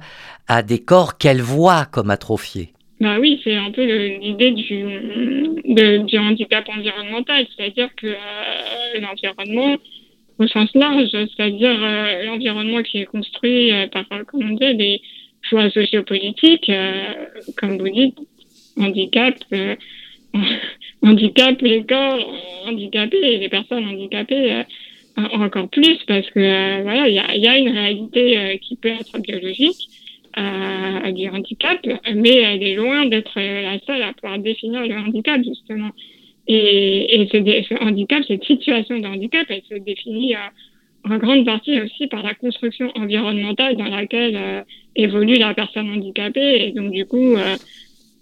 à 0.48 0.62
des 0.62 0.78
corps 0.78 1.18
qu'elle 1.18 1.42
voit 1.42 1.86
comme 1.86 2.10
atrophiés? 2.10 2.72
Bah 3.00 3.18
oui, 3.18 3.40
c'est 3.42 3.56
un 3.56 3.70
peu 3.70 3.82
l'idée 3.82 4.50
du, 4.50 6.18
handicap 6.18 6.68
environnemental, 6.68 7.46
c'est-à-dire 7.56 7.88
que 7.96 8.08
euh, 8.08 9.00
l'environnement, 9.00 9.76
au 10.38 10.46
sens 10.46 10.68
large, 10.74 11.08
c'est-à-dire 11.10 11.78
l'environnement 12.26 12.82
qui 12.82 12.98
est 12.98 13.06
construit 13.06 13.72
par, 13.90 14.04
comment 14.26 14.50
on 14.50 14.54
dit, 14.54 14.76
des 14.76 15.00
choix 15.42 15.70
sociopolitiques, 15.70 16.70
comme 17.56 17.78
vous 17.78 17.88
dites, 17.88 18.18
handicap, 18.78 19.34
handicap, 21.02 21.60
les 21.62 21.84
corps 21.84 22.18
handicapés 22.66 23.22
et 23.22 23.38
les 23.38 23.48
personnes 23.48 23.86
handicapées 23.86 24.64
euh, 25.18 25.22
encore 25.32 25.68
plus 25.68 25.98
parce 26.06 26.28
que 26.30 26.40
euh, 26.40 26.82
voilà, 26.82 27.08
il 27.08 27.14
y 27.14 27.18
a, 27.18 27.36
y 27.36 27.46
a, 27.48 27.58
une 27.58 27.70
réalité 27.70 28.38
euh, 28.38 28.56
qui 28.58 28.76
peut 28.76 28.88
être 28.88 29.18
biologique 29.18 29.88
du 31.12 31.28
handicap, 31.28 31.84
mais 32.14 32.36
elle 32.36 32.62
est 32.62 32.76
loin 32.76 33.04
d'être 33.06 33.32
la 33.36 33.80
seule 33.80 34.00
à 34.02 34.12
pouvoir 34.12 34.38
définir 34.38 34.86
le 34.86 34.94
handicap 34.94 35.42
justement. 35.42 35.90
Et, 36.46 37.20
et 37.20 37.26
ce, 37.26 37.38
ce, 37.38 37.82
handicap, 37.82 38.22
cette 38.28 38.44
situation 38.44 39.00
de 39.00 39.06
handicap, 39.06 39.44
elle 39.48 39.62
se 39.68 39.74
définit 39.82 40.36
en 41.02 41.18
grande 41.18 41.44
partie 41.44 41.80
aussi 41.80 42.06
par 42.06 42.22
la 42.22 42.34
construction 42.34 42.92
environnementale 42.94 43.76
dans 43.76 43.88
laquelle 43.88 44.64
évolue 44.94 45.34
la 45.34 45.52
personne 45.52 45.90
handicapée. 45.90 46.68
Et 46.68 46.70
donc 46.70 46.92
du 46.92 47.06
coup, 47.06 47.34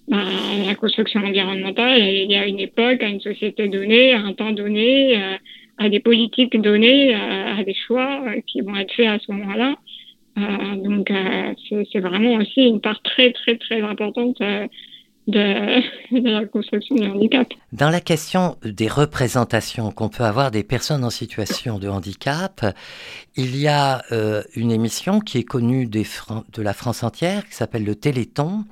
la 0.08 0.74
construction 0.74 1.20
environnementale, 1.20 2.00
il 2.00 2.30
y 2.30 2.36
a 2.36 2.46
une 2.46 2.60
époque, 2.60 3.02
à 3.02 3.08
une 3.08 3.20
société 3.20 3.68
donnée, 3.68 4.12
à 4.12 4.20
un 4.20 4.32
temps 4.32 4.52
donné, 4.52 5.16
euh, 5.16 5.36
à 5.78 5.88
des 5.88 6.00
politiques 6.00 6.60
données, 6.60 7.14
euh, 7.14 7.58
à 7.58 7.64
des 7.64 7.74
choix 7.74 8.22
euh, 8.26 8.40
qui 8.46 8.60
vont 8.62 8.76
être 8.76 8.92
faits 8.92 9.08
à 9.08 9.18
ce 9.18 9.30
moment-là. 9.32 9.76
donc, 10.76 11.12
c'est 11.92 12.00
vraiment 12.00 12.34
aussi 12.34 12.62
une 12.62 12.80
part 12.80 13.02
très, 13.02 13.32
très, 13.32 13.56
très 13.56 13.80
importante 13.82 14.40
de, 15.28 15.82
la 16.10 16.46
construction 16.46 16.96
du 16.96 17.06
handicap. 17.06 17.46
Dans 17.72 17.90
la 17.90 18.00
question 18.00 18.56
des 18.64 18.88
représentations 18.88 19.92
qu'on 19.92 20.08
peut 20.08 20.24
avoir 20.24 20.50
des 20.50 20.64
personnes 20.64 21.04
en 21.04 21.10
situation 21.10 21.78
de 21.78 21.88
handicap, 21.88 22.64
il 23.36 23.56
y 23.56 23.68
a 23.68 24.02
euh, 24.10 24.42
une 24.56 24.72
émission 24.72 25.20
qui 25.20 25.38
est 25.38 25.44
connue 25.44 25.86
de 25.86 26.62
la 26.62 26.72
France 26.72 27.02
entière 27.02 27.46
qui 27.46 27.54
s'appelle 27.54 27.84
le 27.84 27.94
Téléthon. 27.94 28.64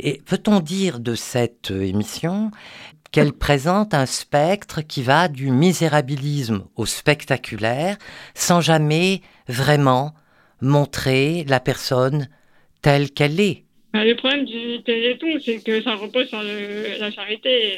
Et 0.00 0.20
peut-on 0.26 0.60
dire 0.60 0.98
de 0.98 1.14
cette 1.14 1.70
émission 1.70 2.50
qu'elle 3.12 3.32
présente 3.32 3.94
un 3.94 4.06
spectre 4.06 4.82
qui 4.82 5.02
va 5.02 5.28
du 5.28 5.50
misérabilisme 5.50 6.64
au 6.76 6.86
spectaculaire 6.86 7.96
sans 8.34 8.60
jamais 8.60 9.20
vraiment 9.48 10.12
montrer 10.60 11.44
la 11.48 11.60
personne 11.60 12.28
telle 12.82 13.10
qu'elle 13.10 13.40
est? 13.40 13.64
Bah, 13.92 14.04
le 14.04 14.14
problème 14.14 14.44
du 14.44 14.82
Téléthon, 14.84 15.38
c'est 15.44 15.64
que 15.64 15.82
ça 15.82 15.94
repose 15.96 16.28
sur 16.28 16.42
la 16.42 17.10
charité 17.10 17.74
et 17.74 17.76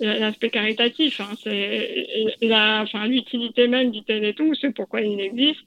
l'aspect 0.00 0.50
caritatif. 0.50 1.20
Hein. 1.20 1.34
C'est 1.42 2.06
la, 2.42 2.82
enfin, 2.82 3.06
l'utilité 3.06 3.68
même 3.68 3.90
du 3.90 4.02
Téléthon, 4.02 4.52
c'est 4.60 4.74
pourquoi 4.74 5.02
il 5.02 5.20
existe, 5.20 5.64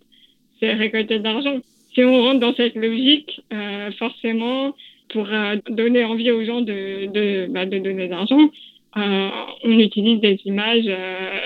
c'est 0.60 0.74
récolter 0.74 1.20
de 1.20 1.24
l'argent. 1.24 1.60
Si 1.94 2.04
on 2.04 2.22
rentre 2.24 2.39
dans 2.39 2.54
cette 2.54 2.75
logique, 2.75 3.42
euh, 3.54 3.92
forcément, 3.94 4.75
pour 5.10 5.27
euh, 5.32 5.56
donner 5.70 6.04
envie 6.04 6.32
aux 6.32 6.44
gens 6.44 6.62
de, 6.62 7.08
de, 7.08 7.48
bah, 7.50 7.66
de 7.66 7.80
donner 7.80 8.08
de 8.08 8.12
l'argent, 8.12 8.51
euh, 8.98 9.30
on 9.63 9.80
utilise 9.80 10.20
des 10.22 10.39
images 10.46 10.86
euh, 10.88 11.39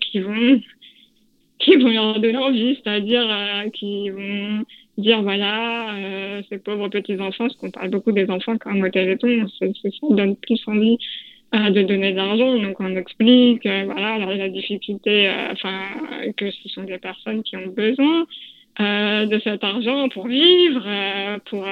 qui 0.00 0.20
vont 0.20 0.60
qui 1.58 1.76
vont 1.76 1.88
leur 1.88 2.20
donner 2.20 2.36
envie, 2.36 2.78
c'est-à-dire 2.82 3.26
euh, 3.28 3.70
qui 3.70 4.10
vont 4.10 4.64
dire 4.98 5.22
voilà, 5.22 5.94
euh, 5.94 6.42
ces 6.48 6.58
pauvres 6.58 6.88
petits 6.88 7.20
enfants, 7.20 7.46
parce 7.46 7.56
qu'on 7.56 7.70
parle 7.70 7.90
beaucoup 7.90 8.12
des 8.12 8.28
enfants 8.30 8.56
quand 8.58 8.72
même 8.72 8.84
au 8.84 8.88
téléthon, 8.88 9.46
ça 9.58 9.66
donne 10.10 10.36
plus 10.36 10.60
envie 10.66 10.98
euh, 11.54 11.70
de 11.70 11.82
donner 11.82 12.10
de 12.12 12.16
l'argent. 12.16 12.58
Donc 12.58 12.80
on 12.80 12.96
explique 12.96 13.64
euh, 13.66 13.84
voilà 13.84 14.18
la, 14.18 14.48
difficulté, 14.48 15.28
euh, 15.28 15.52
enfin 15.52 15.80
que 16.36 16.50
ce 16.50 16.68
sont 16.68 16.82
des 16.82 16.98
personnes 16.98 17.42
qui 17.44 17.56
ont 17.56 17.68
besoin 17.68 18.26
euh, 18.80 19.26
de 19.26 19.38
cet 19.38 19.62
argent 19.62 20.08
pour 20.08 20.26
vivre, 20.26 20.84
pour 21.44 21.64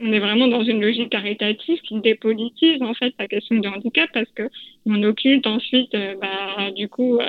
on 0.00 0.12
est 0.12 0.18
vraiment 0.18 0.48
dans 0.48 0.64
une 0.64 0.80
logique 0.80 1.10
caritative 1.10 1.80
qui 1.82 2.00
dépolitise 2.00 2.82
en 2.82 2.94
fait 2.94 3.14
la 3.18 3.28
question 3.28 3.56
du 3.56 3.68
handicap 3.68 4.08
parce 4.12 4.30
que 4.34 4.48
on 4.86 5.02
occulte 5.02 5.46
ensuite 5.46 5.92
bah, 5.92 6.70
du 6.74 6.88
coup 6.88 7.20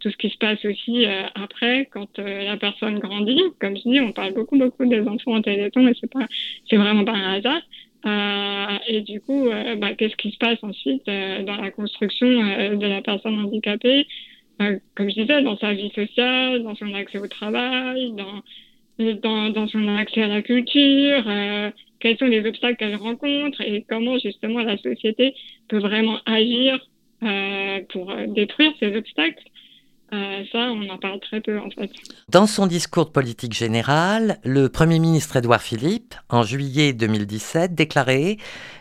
tout 0.00 0.10
ce 0.10 0.16
qui 0.16 0.30
se 0.30 0.38
passe 0.38 0.64
aussi 0.64 1.06
euh, 1.06 1.22
après 1.34 1.88
quand 1.92 2.18
euh, 2.18 2.44
la 2.44 2.56
personne 2.56 2.98
grandit. 2.98 3.40
Comme 3.60 3.76
je 3.76 3.82
dis, 3.82 4.00
on 4.00 4.12
parle 4.12 4.34
beaucoup 4.34 4.56
beaucoup 4.58 4.86
des 4.86 5.00
enfants 5.00 5.34
en 5.34 5.42
téléthon 5.42 5.86
et 5.88 5.94
c'est 6.00 6.10
pas 6.10 6.26
c'est 6.68 6.76
vraiment 6.76 7.04
pas 7.04 7.12
un 7.12 7.34
hasard. 7.34 7.62
Euh, 8.06 8.78
et 8.86 9.00
du 9.00 9.20
coup, 9.20 9.48
euh, 9.48 9.74
bah, 9.76 9.94
qu'est-ce 9.94 10.16
qui 10.16 10.30
se 10.30 10.38
passe 10.38 10.62
ensuite 10.62 11.04
dans 11.06 11.56
la 11.60 11.70
construction 11.70 12.28
de 12.28 12.86
la 12.86 13.02
personne 13.02 13.38
handicapée? 13.38 14.06
Comme 14.58 15.08
je 15.08 15.20
disais, 15.20 15.42
dans 15.42 15.56
sa 15.56 15.72
vie 15.72 15.90
sociale, 15.94 16.62
dans 16.62 16.74
son 16.74 16.92
accès 16.94 17.18
au 17.18 17.28
travail, 17.28 18.12
dans 18.12 18.42
dans, 19.22 19.50
dans 19.50 19.68
son 19.68 19.86
accès 19.96 20.22
à 20.22 20.26
la 20.26 20.42
culture, 20.42 21.22
quels 22.00 22.18
sont 22.18 22.26
les 22.26 22.44
obstacles 22.44 22.76
qu'elle 22.76 22.96
rencontre 22.96 23.60
et 23.60 23.84
comment 23.88 24.18
justement 24.18 24.60
la 24.60 24.76
société 24.76 25.34
peut 25.68 25.78
vraiment 25.78 26.18
agir 26.26 26.80
pour 27.90 28.12
détruire 28.26 28.72
ces 28.80 28.96
obstacles. 28.96 29.44
Euh, 30.12 30.42
ça, 30.50 30.58
on 30.58 30.88
en 30.88 30.96
parle 30.96 31.20
très 31.20 31.40
peu 31.40 31.58
en 31.58 31.68
fait. 31.70 31.90
Dans 32.30 32.46
son 32.46 32.66
discours 32.66 33.06
de 33.06 33.10
politique 33.10 33.52
générale, 33.52 34.38
le 34.42 34.68
Premier 34.68 34.98
ministre 34.98 35.36
Édouard 35.36 35.60
Philippe, 35.60 36.14
en 36.30 36.42
juillet 36.42 36.94
2017, 36.94 37.74
déclarait 37.74 38.38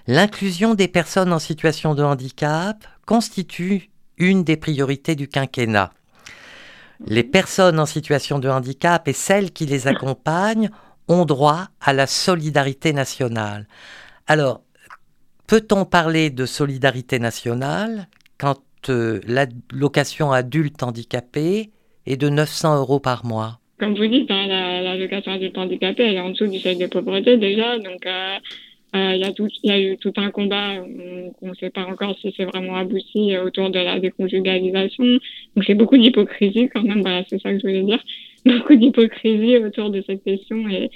L'inclusion 0.08 0.74
des 0.74 0.88
personnes 0.88 1.34
en 1.34 1.40
situation 1.40 1.96
de 1.96 2.04
handicap 2.04 2.88
constitue 3.06 3.90
une 4.18 4.46
des 4.46 4.56
priorités 4.56 5.16
du 5.16 5.28
quinquennat. 5.28 5.92
Les 7.06 7.24
personnes 7.24 7.80
en 7.80 7.86
situation 7.86 8.40
de 8.40 8.50
handicap 8.50 9.08
et 9.08 9.14
celles 9.14 9.52
qui 9.52 9.66
les 9.66 9.88
accompagnent 9.88 10.70
ont 11.10 11.26
droit 11.26 11.68
à 11.82 11.94
la 11.94 12.08
solidarité 12.08 12.94
nationale. 12.94 13.68
Alors, 14.28 14.62
peut-on 15.46 15.86
parler 15.86 16.30
de 16.30 16.46
solidarité 16.46 17.20
nationale 17.20 18.08
quand 18.38 18.56
euh, 18.90 19.20
l'allocation 19.28 20.32
adulte 20.32 20.82
handicapé 20.84 21.70
est 22.06 22.18
de 22.18 22.30
900 22.30 22.78
euros 22.78 23.00
par 23.00 23.26
mois. 23.26 23.60
Comme 23.80 23.96
vous 23.96 24.08
dites, 24.08 24.32
hein, 24.32 24.48
l'allocation 24.48 25.32
adulte 25.34 25.58
handicapé, 25.58 26.04
elle 26.04 26.16
est 26.16 26.20
en 26.20 26.30
dessous 26.30 26.48
du 26.48 26.60
seuil 26.60 26.78
de 26.78 26.88
pauvreté 26.88 27.38
déjà. 27.38 27.78
Donc, 27.78 28.06
euh, 28.06 28.38
euh, 28.96 29.14
il 29.16 29.60
y, 29.64 29.68
y, 29.68 29.72
a 29.72 29.80
eu 29.80 29.98
tout 29.98 30.14
un 30.18 30.32
combat. 30.32 30.84
On 31.42 31.50
ne 31.50 31.54
sait 31.56 31.70
pas 31.70 31.86
encore 31.86 32.18
si 32.20 32.34
c'est 32.36 32.46
vraiment 32.46 32.76
abouti 32.76 33.38
autour 33.38 33.70
de 33.70 33.80
la 33.80 34.00
déconjugalisation. 34.00 35.06
Donc, 35.56 35.66
c'est 35.66 35.76
beaucoup 35.76 35.98
d'hypocrisie 35.98 36.70
quand 36.74 36.84
même. 36.84 37.02
Voilà, 37.02 37.24
c'est 37.30 37.40
ça 37.42 37.52
que 37.52 37.60
je 37.60 37.64
voulais 37.64 37.84
dire. 37.84 38.04
Beaucoup 38.46 38.76
d'hypocrisie 38.76 39.58
autour 39.58 39.90
de 39.90 40.02
cette 40.08 40.24
question 40.24 40.70
et, 40.70 40.90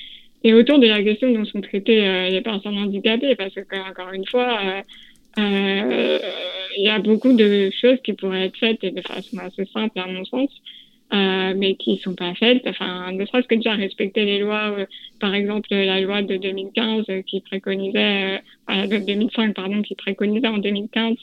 et 0.46 0.54
autour 0.54 0.80
de 0.80 0.88
la 0.88 1.04
question 1.04 1.34
dont 1.34 1.44
sont 1.44 1.60
traitées 1.60 2.30
les 2.30 2.40
personnes 2.40 2.78
handicapées. 2.78 3.36
Parce 3.36 3.54
que, 3.54 3.90
encore 3.90 4.14
une 4.14 4.26
fois, 4.26 4.58
euh, 4.64 4.82
il 5.38 6.84
y 6.84 6.90
a 6.90 7.00
beaucoup 7.00 7.34
de 7.34 7.70
choses 7.82 8.00
qui 8.04 8.14
pourraient 8.14 8.46
être 8.46 8.58
faites 8.58 8.82
de 8.82 9.02
façon 9.02 9.38
assez 9.40 9.66
simple 9.66 10.00
à 10.00 10.08
mon 10.08 10.26
sens, 10.26 10.50
euh, 11.14 11.54
mais 11.58 11.76
qui 11.76 11.98
sont 11.98 12.16
pas 12.16 12.34
faites. 12.36 12.66
Enfin, 12.66 13.12
ne 13.12 13.26
serait-ce 13.26 13.48
que 13.48 13.56
déjà 13.56 13.74
respecter 13.74 14.24
les 14.24 14.40
lois, 14.40 14.74
euh, 14.78 14.86
par 15.20 15.36
exemple 15.36 15.68
la 15.72 16.00
loi 16.00 16.22
de 16.22 16.38
2015 16.38 17.06
euh, 17.10 17.22
qui 17.22 17.42
préconisait, 17.42 18.42
euh, 18.70 18.88
de 18.88 18.98
2005 19.06 19.54
pardon, 19.54 19.82
qui 19.82 19.96
préconisait 19.96 20.48
en 20.48 20.60
2015 20.60 21.18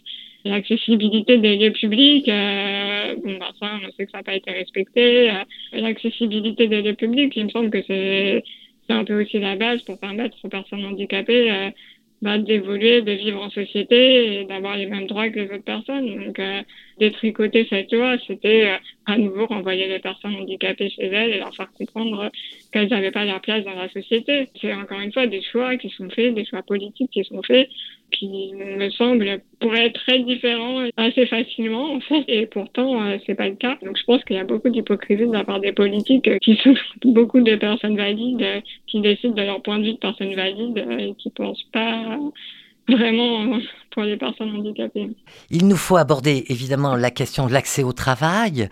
l'accessibilité 0.45 1.39
des 1.39 1.57
lieux 1.57 1.73
publics. 1.73 2.27
bon, 2.27 3.39
bah 3.39 3.53
ça, 3.59 3.79
on 3.83 3.91
sait 3.93 4.05
que 4.05 4.11
ça 4.13 4.19
n'a 4.19 4.25
pas 4.25 4.35
été 4.35 4.51
respecté. 4.51 5.31
l'accessibilité 5.73 6.69
des 6.69 6.83
lieux 6.83 6.95
publics, 6.95 7.33
il 7.37 7.47
me 7.47 7.51
semble 7.51 7.71
que 7.71 7.83
c'est 7.87 8.45
c'est 8.87 8.95
un 8.95 9.05
peu 9.05 9.21
aussi 9.21 9.39
la 9.39 9.57
base 9.57 9.83
pour 9.83 9.99
permettre 9.99 10.37
aux 10.43 10.49
personnes 10.49 10.85
handicapées 10.85 11.73
bah, 12.21 12.39
d'évoluer, 12.39 13.03
de 13.03 13.13
vivre 13.13 13.43
en 13.43 13.51
société 13.51 14.41
et 14.41 14.45
d'avoir 14.45 14.77
les 14.77 14.87
mêmes 14.87 15.07
droits 15.07 15.29
que 15.31 15.39
les 15.39 15.51
autres 15.51 15.65
personnes. 15.65 16.25
Donc, 16.25 16.39
euh, 16.39 16.63
détricoter 16.99 17.67
cette 17.71 17.93
loi, 17.93 18.17
c'était 18.27 18.67
euh, 18.67 18.77
à 19.07 19.19
nouveau 19.19 19.47
renvoyer 19.47 19.87
les 19.87 20.01
personnes 20.01 20.35
handicapées 20.35 20.91
chez 20.91 21.07
elles 21.07 21.31
et 21.31 21.39
leur 21.39 21.55
faire 21.55 21.71
comprendre 21.73 22.31
qu'elles 22.73 22.89
n'avaient 22.89 23.13
pas 23.13 23.25
leur 23.25 23.41
place 23.41 23.65
dans 23.65 23.75
la 23.75 23.89
société. 23.89 24.49
C'est 24.61 24.75
encore 24.75 25.01
une 25.01 25.13
fois 25.13 25.27
des 25.27 25.43
choix 25.43 25.77
qui 25.77 25.91
sont 25.91 26.11
faits, 26.11 26.35
des 26.35 26.45
choix 26.45 26.63
politiques 26.63 27.11
qui 27.13 27.25
sont 27.25 27.43
faits 27.43 27.69
qui 28.11 28.53
me 28.55 28.91
semble 28.91 29.41
pourrait 29.61 29.87
être 29.87 30.01
très 30.07 30.21
différent 30.21 30.85
assez 30.97 31.27
facilement 31.27 31.95
en 31.95 32.01
fait. 32.01 32.25
Et 32.29 32.47
pourtant 32.47 33.03
euh, 33.03 33.19
c'est 33.27 33.35
pas 33.35 33.49
le 33.49 33.57
cas. 33.57 33.77
Donc 33.83 33.97
je 33.97 34.05
pense 34.05 34.25
qu'il 34.25 34.37
y 34.37 34.41
a 34.41 34.45
beaucoup 34.45 34.69
d'hypocrisie 34.69 35.27
de 35.27 35.33
la 35.33 35.45
part 35.45 35.61
des 35.61 35.73
politiques 35.73 36.39
qui 36.41 36.57
sont 36.57 36.75
beaucoup 37.05 37.41
de 37.41 37.57
personnes 37.57 37.97
valides 37.97 38.63
qui 38.87 39.01
décident 39.01 39.35
de 39.35 39.43
leur 39.43 39.63
point 39.63 39.79
de 39.79 39.85
vue 39.85 39.93
de 39.95 39.99
personnes 39.99 40.35
valides 40.35 40.85
et 40.99 41.15
qui 41.19 41.31
pensent 41.31 41.67
pas 41.73 42.19
vraiment 42.89 43.59
pour 43.91 44.03
les 44.03 44.17
personnes 44.17 44.51
handicapées. 44.57 45.11
Il 45.51 45.67
nous 45.67 45.77
faut 45.77 45.97
aborder 45.97 46.45
évidemment 46.49 46.97
la 46.97 47.11
question 47.11 47.47
de 47.47 47.53
l'accès 47.53 47.83
au 47.83 47.93
travail. 47.93 48.69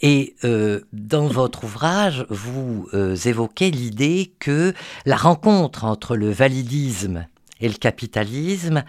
Et 0.00 0.34
euh, 0.44 0.80
dans 0.92 1.26
votre 1.26 1.64
ouvrage, 1.64 2.24
vous 2.30 2.88
euh, 2.94 3.14
évoquez 3.14 3.70
l'idée 3.70 4.32
que 4.38 4.72
la 5.04 5.16
rencontre 5.16 5.84
entre 5.84 6.16
le 6.16 6.30
validisme 6.30 7.26
et 7.60 7.68
le 7.68 7.74
capitalisme 7.74 8.84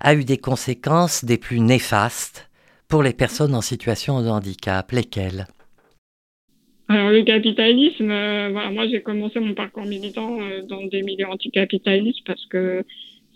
a 0.00 0.14
eu 0.14 0.24
des 0.24 0.38
conséquences 0.38 1.24
des 1.24 1.38
plus 1.38 1.60
néfastes 1.60 2.50
pour 2.88 3.02
les 3.02 3.12
personnes 3.12 3.54
en 3.54 3.60
situation 3.60 4.22
de 4.22 4.28
handicap. 4.28 4.90
Lesquelles? 4.92 5.46
Alors 6.88 7.10
le 7.10 7.22
capitalisme, 7.22 8.10
euh, 8.10 8.50
voilà, 8.52 8.70
moi 8.70 8.86
j'ai 8.88 9.00
commencé 9.00 9.40
mon 9.40 9.54
parcours 9.54 9.86
militant 9.86 10.38
dans 10.68 10.84
des 10.86 11.02
milieux 11.02 11.26
anticapitalistes 11.26 12.24
parce 12.26 12.44
que 12.46 12.84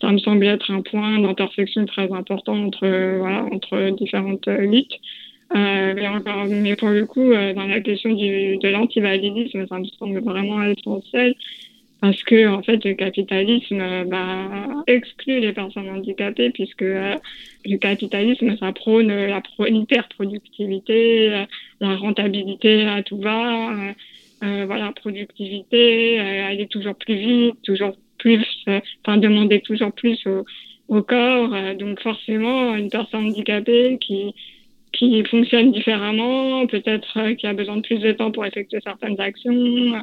ça 0.00 0.12
me 0.12 0.18
semble 0.18 0.46
être 0.46 0.70
un 0.70 0.82
point 0.82 1.18
d'intersection 1.18 1.86
très 1.86 2.12
important 2.12 2.54
entre, 2.66 2.86
voilà, 3.18 3.44
entre 3.44 3.90
différentes 3.96 4.46
luttes. 4.46 4.94
Euh, 5.54 5.94
mais, 6.48 6.76
pour 6.76 6.90
le 6.90 7.06
coup, 7.06 7.32
euh, 7.32 7.54
dans 7.54 7.66
la 7.66 7.80
question 7.80 8.12
du, 8.12 8.58
de 8.58 8.68
l'antivalidisme, 8.68 9.66
ça 9.66 9.78
me 9.78 9.84
semble 9.98 10.20
vraiment 10.20 10.62
essentiel 10.62 11.34
parce 12.00 12.22
que 12.22 12.46
en 12.48 12.62
fait 12.62 12.84
le 12.84 12.94
capitalisme 12.94 14.04
bah, 14.06 14.84
exclut 14.86 15.40
les 15.40 15.52
personnes 15.52 15.88
handicapées 15.88 16.50
puisque 16.50 16.82
euh, 16.82 17.14
le 17.64 17.76
capitalisme 17.76 18.56
ça 18.58 18.72
prône 18.72 19.08
la 19.08 19.40
pro 19.40 19.64
productivité 20.10 21.44
la 21.80 21.96
rentabilité 21.96 22.86
à 22.86 23.02
tout 23.02 23.20
va, 23.20 23.70
euh, 24.42 24.64
voilà 24.66 24.92
productivité, 24.92 26.18
aller 26.20 26.66
toujours 26.68 26.94
plus 26.94 27.16
vite, 27.16 27.56
toujours 27.62 27.94
plus, 28.18 28.44
euh, 28.68 28.80
enfin 29.04 29.16
demander 29.16 29.60
toujours 29.60 29.92
plus 29.92 30.18
au, 30.26 30.44
au 30.88 31.02
corps. 31.02 31.54
Euh, 31.54 31.74
donc 31.74 32.00
forcément, 32.00 32.74
une 32.74 32.90
personne 32.90 33.26
handicapée 33.26 33.98
qui 34.00 34.34
qui 34.92 35.22
fonctionne 35.24 35.70
différemment, 35.70 36.66
peut-être 36.66 37.18
euh, 37.18 37.34
qui 37.34 37.46
a 37.46 37.52
besoin 37.52 37.76
de 37.76 37.82
plus 37.82 38.00
de 38.00 38.12
temps 38.12 38.30
pour 38.32 38.44
effectuer 38.46 38.80
certaines 38.82 39.20
actions, 39.20 40.02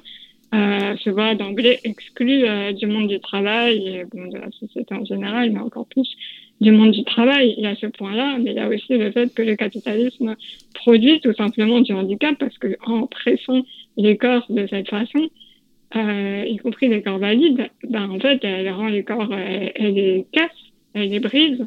euh, 0.53 0.95
se 0.97 1.09
voit 1.09 1.35
d'emblée 1.35 1.79
exclu 1.83 2.45
euh, 2.45 2.71
du 2.71 2.85
monde 2.85 3.07
du 3.07 3.19
travail 3.19 3.87
et 3.87 4.05
bon, 4.05 4.27
de 4.27 4.37
la 4.37 4.51
société 4.51 4.93
en 4.93 5.03
général, 5.03 5.51
mais 5.51 5.59
encore 5.59 5.87
plus 5.87 6.07
du 6.61 6.71
monde 6.71 6.91
du 6.91 7.03
travail. 7.03 7.55
Il 7.57 7.63
y 7.63 7.67
a 7.67 7.75
ce 7.75 7.87
point-là, 7.87 8.37
mais 8.39 8.51
il 8.51 8.57
y 8.57 8.59
a 8.59 8.67
aussi 8.67 8.97
le 8.97 9.11
fait 9.11 9.33
que 9.33 9.41
le 9.41 9.55
capitalisme 9.55 10.35
produit 10.73 11.19
tout 11.21 11.33
simplement 11.33 11.81
du 11.81 11.93
handicap 11.93 12.35
parce 12.39 12.57
que 12.57 12.77
en 12.85 13.07
pressant 13.07 13.63
les 13.97 14.17
corps 14.17 14.45
de 14.49 14.67
cette 14.67 14.89
façon, 14.89 15.29
euh, 15.95 16.45
y 16.47 16.57
compris 16.57 16.89
les 16.89 17.01
corps 17.01 17.19
valides, 17.19 17.69
ben, 17.89 18.09
en 18.09 18.19
fait, 18.19 18.39
elle 18.43 18.69
rend 18.69 18.87
les 18.87 19.03
corps, 19.03 19.33
elle, 19.33 19.71
elle 19.75 19.93
les 19.93 20.25
casse, 20.31 20.51
elle 20.93 21.09
les 21.09 21.19
brise. 21.19 21.65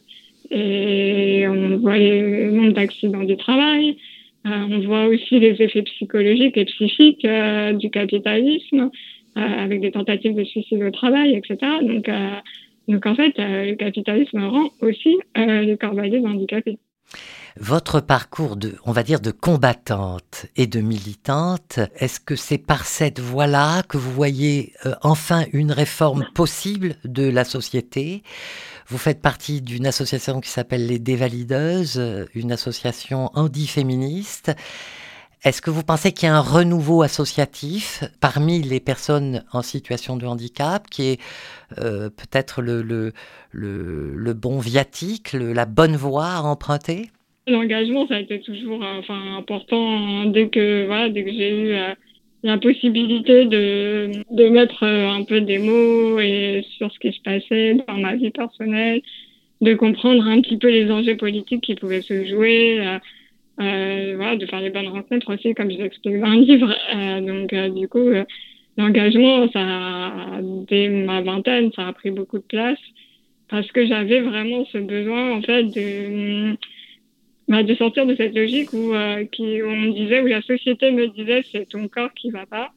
Et 0.50 1.46
on 1.46 1.76
voit 1.78 1.98
le 1.98 2.50
nombre 2.50 2.72
d'accidents 2.72 3.24
du 3.24 3.36
travail. 3.36 3.98
Euh, 4.46 4.50
on 4.70 4.80
voit 4.80 5.06
aussi 5.06 5.40
les 5.40 5.60
effets 5.62 5.82
psychologiques 5.82 6.56
et 6.56 6.64
psychiques 6.64 7.24
euh, 7.24 7.72
du 7.72 7.90
capitalisme, 7.90 8.90
euh, 9.36 9.40
avec 9.40 9.80
des 9.80 9.90
tentatives 9.90 10.34
de 10.34 10.44
suicide 10.44 10.82
au 10.82 10.90
travail, 10.90 11.34
etc. 11.34 11.58
Donc, 11.82 12.10
donc 12.88 13.06
en 13.06 13.14
fait, 13.14 13.34
le 13.36 13.74
capitalisme 13.74 14.42
rend 14.44 14.70
aussi 14.80 15.16
les 15.36 15.76
corps 15.78 15.94
valides 15.94 16.24
handicapés. 16.24 16.78
Votre 17.60 18.00
parcours 18.00 18.56
de, 18.56 18.74
on 18.84 18.92
va 18.92 19.02
dire, 19.02 19.20
de 19.20 19.30
combattante 19.30 20.46
et 20.56 20.66
de 20.66 20.80
militante, 20.80 21.80
est-ce 21.98 22.20
que 22.20 22.36
c'est 22.36 22.58
par 22.58 22.86
cette 22.86 23.18
voie-là 23.18 23.82
que 23.82 23.96
vous 23.96 24.12
voyez 24.12 24.72
enfin 25.02 25.44
une 25.52 25.72
réforme 25.72 26.24
possible 26.34 26.94
de 27.04 27.28
la 27.28 27.44
société? 27.44 28.22
Vous 28.90 28.96
faites 28.96 29.20
partie 29.20 29.60
d'une 29.60 29.86
association 29.86 30.40
qui 30.40 30.48
s'appelle 30.48 30.86
les 30.86 30.98
Dévalideuses, 30.98 31.98
euh, 31.98 32.24
une 32.34 32.50
association 32.50 33.28
handi-féministe. 33.34 34.56
Est-ce 35.44 35.60
que 35.60 35.68
vous 35.68 35.82
pensez 35.82 36.12
qu'il 36.12 36.26
y 36.26 36.30
a 36.30 36.34
un 36.34 36.40
renouveau 36.40 37.02
associatif 37.02 38.02
parmi 38.22 38.62
les 38.62 38.80
personnes 38.80 39.44
en 39.52 39.60
situation 39.60 40.16
de 40.16 40.24
handicap 40.24 40.88
qui 40.88 41.02
est 41.02 41.20
euh, 41.78 42.08
peut-être 42.08 42.62
le, 42.62 43.12
bon 44.32 44.58
viatique, 44.58 45.34
la 45.34 45.66
bonne 45.66 45.94
voie 45.94 46.28
à 46.28 46.40
emprunter? 46.40 47.10
L'engagement, 47.46 48.08
ça 48.08 48.14
a 48.14 48.20
été 48.20 48.40
toujours 48.40 48.82
enfin, 48.82 49.36
important 49.36 50.24
dès 50.24 50.48
que, 50.48 50.86
voilà, 50.86 51.10
dès 51.10 51.24
que 51.24 51.30
j'ai 51.30 51.50
eu 51.50 51.72
euh, 51.74 51.94
la 52.42 52.58
possibilité 52.58 53.46
de, 53.46 54.10
de 54.30 54.48
mettre 54.48 54.84
euh, 54.84 55.08
un 55.08 55.24
peu 55.24 55.40
des 55.40 55.58
mots 55.58 56.20
et 56.20 56.64
sur 56.76 56.92
ce 56.92 56.98
qui 56.98 57.12
se 57.12 57.20
passait 57.22 57.74
dans 57.86 57.98
ma 57.98 58.14
vie 58.14 58.30
personnelle, 58.30 59.02
de 59.60 59.74
comprendre 59.74 60.24
un 60.26 60.40
petit 60.40 60.56
peu 60.56 60.68
les 60.68 60.90
enjeux 60.90 61.16
politiques 61.16 61.62
qui 61.62 61.74
pouvaient 61.74 62.02
se 62.02 62.24
jouer. 62.26 62.80
Euh, 62.80 62.98
euh, 63.60 64.12
voilà, 64.16 64.36
de 64.36 64.46
faire 64.46 64.60
les 64.60 64.70
bonnes 64.70 64.88
rencontres 64.88 65.34
aussi, 65.34 65.52
comme 65.54 65.70
je 65.70 65.78
dans 65.78 66.32
le 66.32 66.40
livre. 66.42 66.72
Euh, 66.94 67.20
donc, 67.20 67.52
euh, 67.52 67.68
du 67.68 67.88
coup, 67.88 68.08
l'engagement, 68.76 69.50
ça, 69.50 70.40
dès 70.68 70.88
ma 70.88 71.22
vingtaine, 71.22 71.72
ça 71.72 71.88
a 71.88 71.92
pris 71.92 72.10
beaucoup 72.10 72.38
de 72.38 72.44
place 72.44 72.78
parce 73.48 73.70
que 73.72 73.86
j'avais 73.86 74.20
vraiment 74.20 74.64
ce 74.66 74.78
besoin, 74.78 75.32
en 75.32 75.42
fait, 75.42 75.64
de, 75.64 76.56
bah, 77.48 77.62
de 77.62 77.74
sortir 77.74 78.06
de 78.06 78.14
cette 78.14 78.34
logique 78.34 78.72
où, 78.72 78.94
euh, 78.94 79.24
qui, 79.24 79.62
où 79.62 79.66
on 79.66 79.76
me 79.76 79.92
disait, 79.92 80.20
où 80.20 80.26
la 80.26 80.42
société 80.42 80.90
me 80.90 81.08
disait, 81.08 81.42
c'est 81.50 81.68
ton 81.68 81.88
corps 81.88 82.12
qui 82.14 82.30
va 82.30 82.46
pas, 82.46 82.70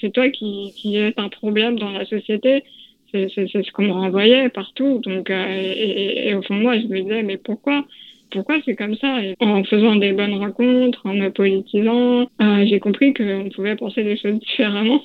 c'est 0.00 0.12
toi 0.12 0.28
qui, 0.30 0.72
qui 0.76 0.96
est 0.96 1.16
un 1.18 1.28
problème 1.28 1.78
dans 1.78 1.92
la 1.92 2.04
société. 2.04 2.64
C'est 3.12 3.28
ce 3.28 3.72
qu'on 3.72 3.84
me 3.84 3.92
renvoyait 3.92 4.48
partout. 4.48 4.98
Donc, 4.98 5.30
et, 5.30 5.34
et, 5.34 6.28
et, 6.28 6.34
au 6.34 6.42
fond 6.42 6.54
moi, 6.54 6.78
je 6.78 6.86
me 6.88 7.00
disais, 7.00 7.22
mais 7.22 7.36
pourquoi? 7.36 7.84
Pourquoi 8.30 8.56
c'est 8.64 8.76
comme 8.76 8.94
ça? 8.96 9.22
Et 9.22 9.34
En 9.40 9.64
faisant 9.64 9.96
des 9.96 10.12
bonnes 10.12 10.34
rencontres, 10.34 11.00
en 11.06 11.14
me 11.14 11.30
politisant, 11.30 12.28
euh, 12.42 12.66
j'ai 12.66 12.78
compris 12.80 13.14
qu'on 13.14 13.48
pouvait 13.54 13.76
penser 13.76 14.04
des 14.04 14.16
choses 14.16 14.38
différemment. 14.38 15.00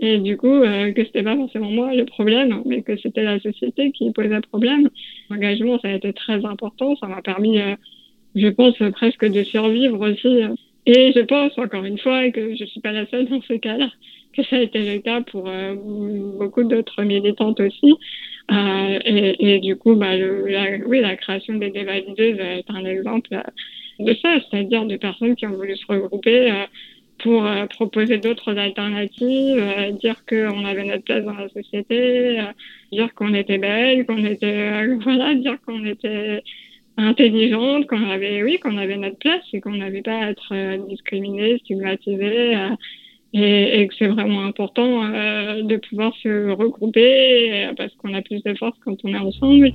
Et 0.00 0.18
du 0.18 0.36
coup, 0.36 0.48
euh, 0.48 0.92
que 0.92 1.04
c'était 1.04 1.22
pas 1.22 1.36
forcément 1.36 1.70
moi 1.70 1.94
le 1.94 2.04
problème, 2.04 2.62
mais 2.66 2.82
que 2.82 2.96
c'était 2.96 3.22
la 3.22 3.38
société 3.38 3.92
qui 3.92 4.10
posait 4.12 4.40
problème. 4.40 4.90
L'engagement, 5.30 5.78
ça 5.78 5.88
a 5.88 5.92
été 5.92 6.12
très 6.12 6.44
important. 6.44 6.96
Ça 6.96 7.06
m'a 7.06 7.22
permis, 7.22 7.60
euh, 7.60 7.76
je 8.34 8.48
pense, 8.48 8.76
presque 8.92 9.24
de 9.24 9.42
survivre 9.44 10.00
aussi. 10.00 10.42
Et 10.86 11.12
je 11.12 11.20
pense, 11.20 11.56
encore 11.58 11.84
une 11.84 11.98
fois, 11.98 12.30
que 12.30 12.54
je 12.54 12.64
suis 12.64 12.80
pas 12.80 12.92
la 12.92 13.06
seule 13.06 13.26
dans 13.28 13.40
ce 13.42 13.54
cas-là, 13.54 13.88
que 14.36 14.42
ça 14.44 14.56
a 14.56 14.60
été 14.60 14.94
le 14.94 15.00
cas 15.00 15.22
pour 15.22 15.48
euh, 15.48 15.74
beaucoup 16.38 16.64
d'autres 16.64 17.02
militantes 17.02 17.60
aussi. 17.60 17.94
Euh, 18.50 18.98
et, 19.04 19.58
du 19.60 19.76
coup, 19.76 19.94
bah, 19.94 20.12
oui, 20.86 21.00
la 21.00 21.16
création 21.16 21.54
des 21.54 21.70
dévalideuses 21.70 22.38
est 22.38 22.68
un 22.68 22.84
exemple 22.84 23.40
de 23.98 24.14
ça, 24.20 24.36
c'est-à-dire 24.50 24.84
de 24.84 24.96
personnes 24.96 25.36
qui 25.36 25.46
ont 25.46 25.52
voulu 25.56 25.76
se 25.76 25.86
regrouper 25.86 26.50
euh, 26.50 26.64
pour 27.18 27.46
euh, 27.46 27.66
proposer 27.66 28.18
d'autres 28.18 28.58
alternatives, 28.58 29.58
euh, 29.58 29.92
dire 29.92 30.24
qu'on 30.28 30.64
avait 30.64 30.84
notre 30.84 31.04
place 31.04 31.24
dans 31.24 31.34
la 31.34 31.48
société, 31.48 32.40
euh, 32.40 32.44
dire 32.92 33.14
qu'on 33.14 33.32
était 33.34 33.58
belle, 33.58 34.04
qu'on 34.06 34.24
était, 34.24 34.86
voilà, 35.02 35.34
dire 35.34 35.56
qu'on 35.66 35.84
était 35.84 36.42
intelligente, 36.96 37.86
qu'on 37.86 38.08
avait, 38.08 38.42
oui, 38.42 38.58
qu'on 38.58 38.76
avait 38.76 38.96
notre 38.96 39.18
place 39.18 39.42
et 39.52 39.60
qu'on 39.60 39.76
n'avait 39.76 40.02
pas 40.02 40.16
à 40.16 40.30
être 40.30 40.86
discriminé, 40.88 41.58
stigmatisé 41.58 42.56
et, 43.34 43.80
et 43.80 43.88
que 43.88 43.94
c'est 43.98 44.06
vraiment 44.06 44.44
important 44.44 45.04
euh, 45.04 45.62
de 45.62 45.76
pouvoir 45.76 46.14
se 46.22 46.52
regrouper 46.52 47.68
parce 47.76 47.92
qu'on 47.96 48.14
a 48.14 48.22
plus 48.22 48.42
de 48.44 48.54
force 48.54 48.78
quand 48.84 48.96
on 49.02 49.12
est 49.12 49.18
ensemble 49.18 49.72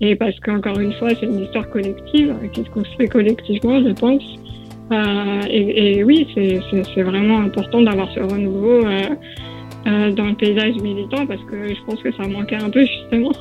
et 0.00 0.16
parce 0.16 0.38
qu'encore 0.40 0.80
une 0.80 0.94
fois 0.94 1.10
c'est 1.10 1.26
une 1.26 1.44
histoire 1.44 1.68
collective 1.68 2.34
qui 2.54 2.64
se 2.64 2.70
construit 2.70 3.08
collectivement 3.08 3.82
je 3.82 3.92
pense 3.92 4.24
euh, 4.92 5.40
et, 5.48 5.98
et, 5.98 6.04
oui 6.04 6.26
c'est 6.34 7.02
vraiment 7.02 7.38
important 7.38 7.82
d'avoir 7.82 8.10
ce 8.14 8.20
renouveau 8.20 8.84
euh, 8.84 9.02
euh, 9.86 10.10
dans 10.12 10.26
le 10.26 10.34
paysage 10.34 10.76
militant 10.76 11.26
parce 11.26 11.42
que 11.44 11.68
je 11.68 11.82
pense 11.84 12.02
que 12.02 12.12
ça 12.12 12.26
manquait 12.28 12.56
un 12.56 12.70
peu 12.70 12.84
justement. 12.84 13.32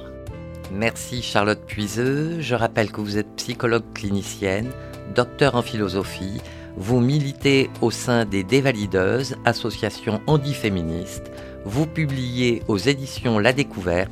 Merci 0.72 1.22
Charlotte 1.22 1.66
Puiseux. 1.66 2.40
Je 2.40 2.56
rappelle 2.56 2.92
que 2.92 3.02
vous 3.02 3.18
êtes 3.18 3.36
psychologue 3.36 3.84
clinicienne, 3.94 4.72
docteur 5.16 5.56
en 5.56 5.62
philosophie 5.62 6.42
vous 6.78 7.00
militez 7.00 7.70
au 7.82 7.92
sein 7.92 8.26
des 8.26 8.44
Dévalideuses, 8.44 9.36
association 9.46 10.22
handiféministe. 10.28 11.32
Vous 11.66 11.86
publiez 11.86 12.64
aux 12.68 12.78
éditions 12.78 13.40
La 13.40 13.54
Découverte 13.54 14.12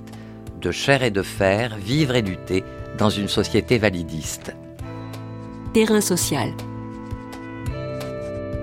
De 0.61 0.71
chair 0.71 1.03
et 1.03 1.11
de 1.11 1.21
fer, 1.21 1.77
vivre 1.77 2.15
et 2.15 2.21
lutter 2.21 2.63
dans 2.97 3.09
une 3.09 3.27
société 3.27 3.77
validiste. 3.77 4.53
Terrain 5.73 6.01
social. 6.01 6.51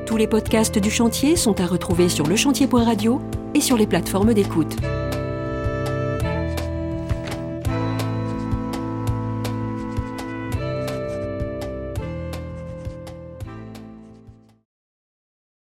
Tous 0.05 0.17
les 0.17 0.27
podcasts 0.27 0.79
du 0.79 0.91
chantier 0.91 1.37
sont 1.37 1.61
à 1.61 1.67
retrouver 1.67 2.09
sur 2.09 2.27
lechantier.radio 2.27 3.21
et 3.55 3.61
sur 3.61 3.77
les 3.77 3.87
plateformes 3.87 4.35
d'écoute. 4.35 4.77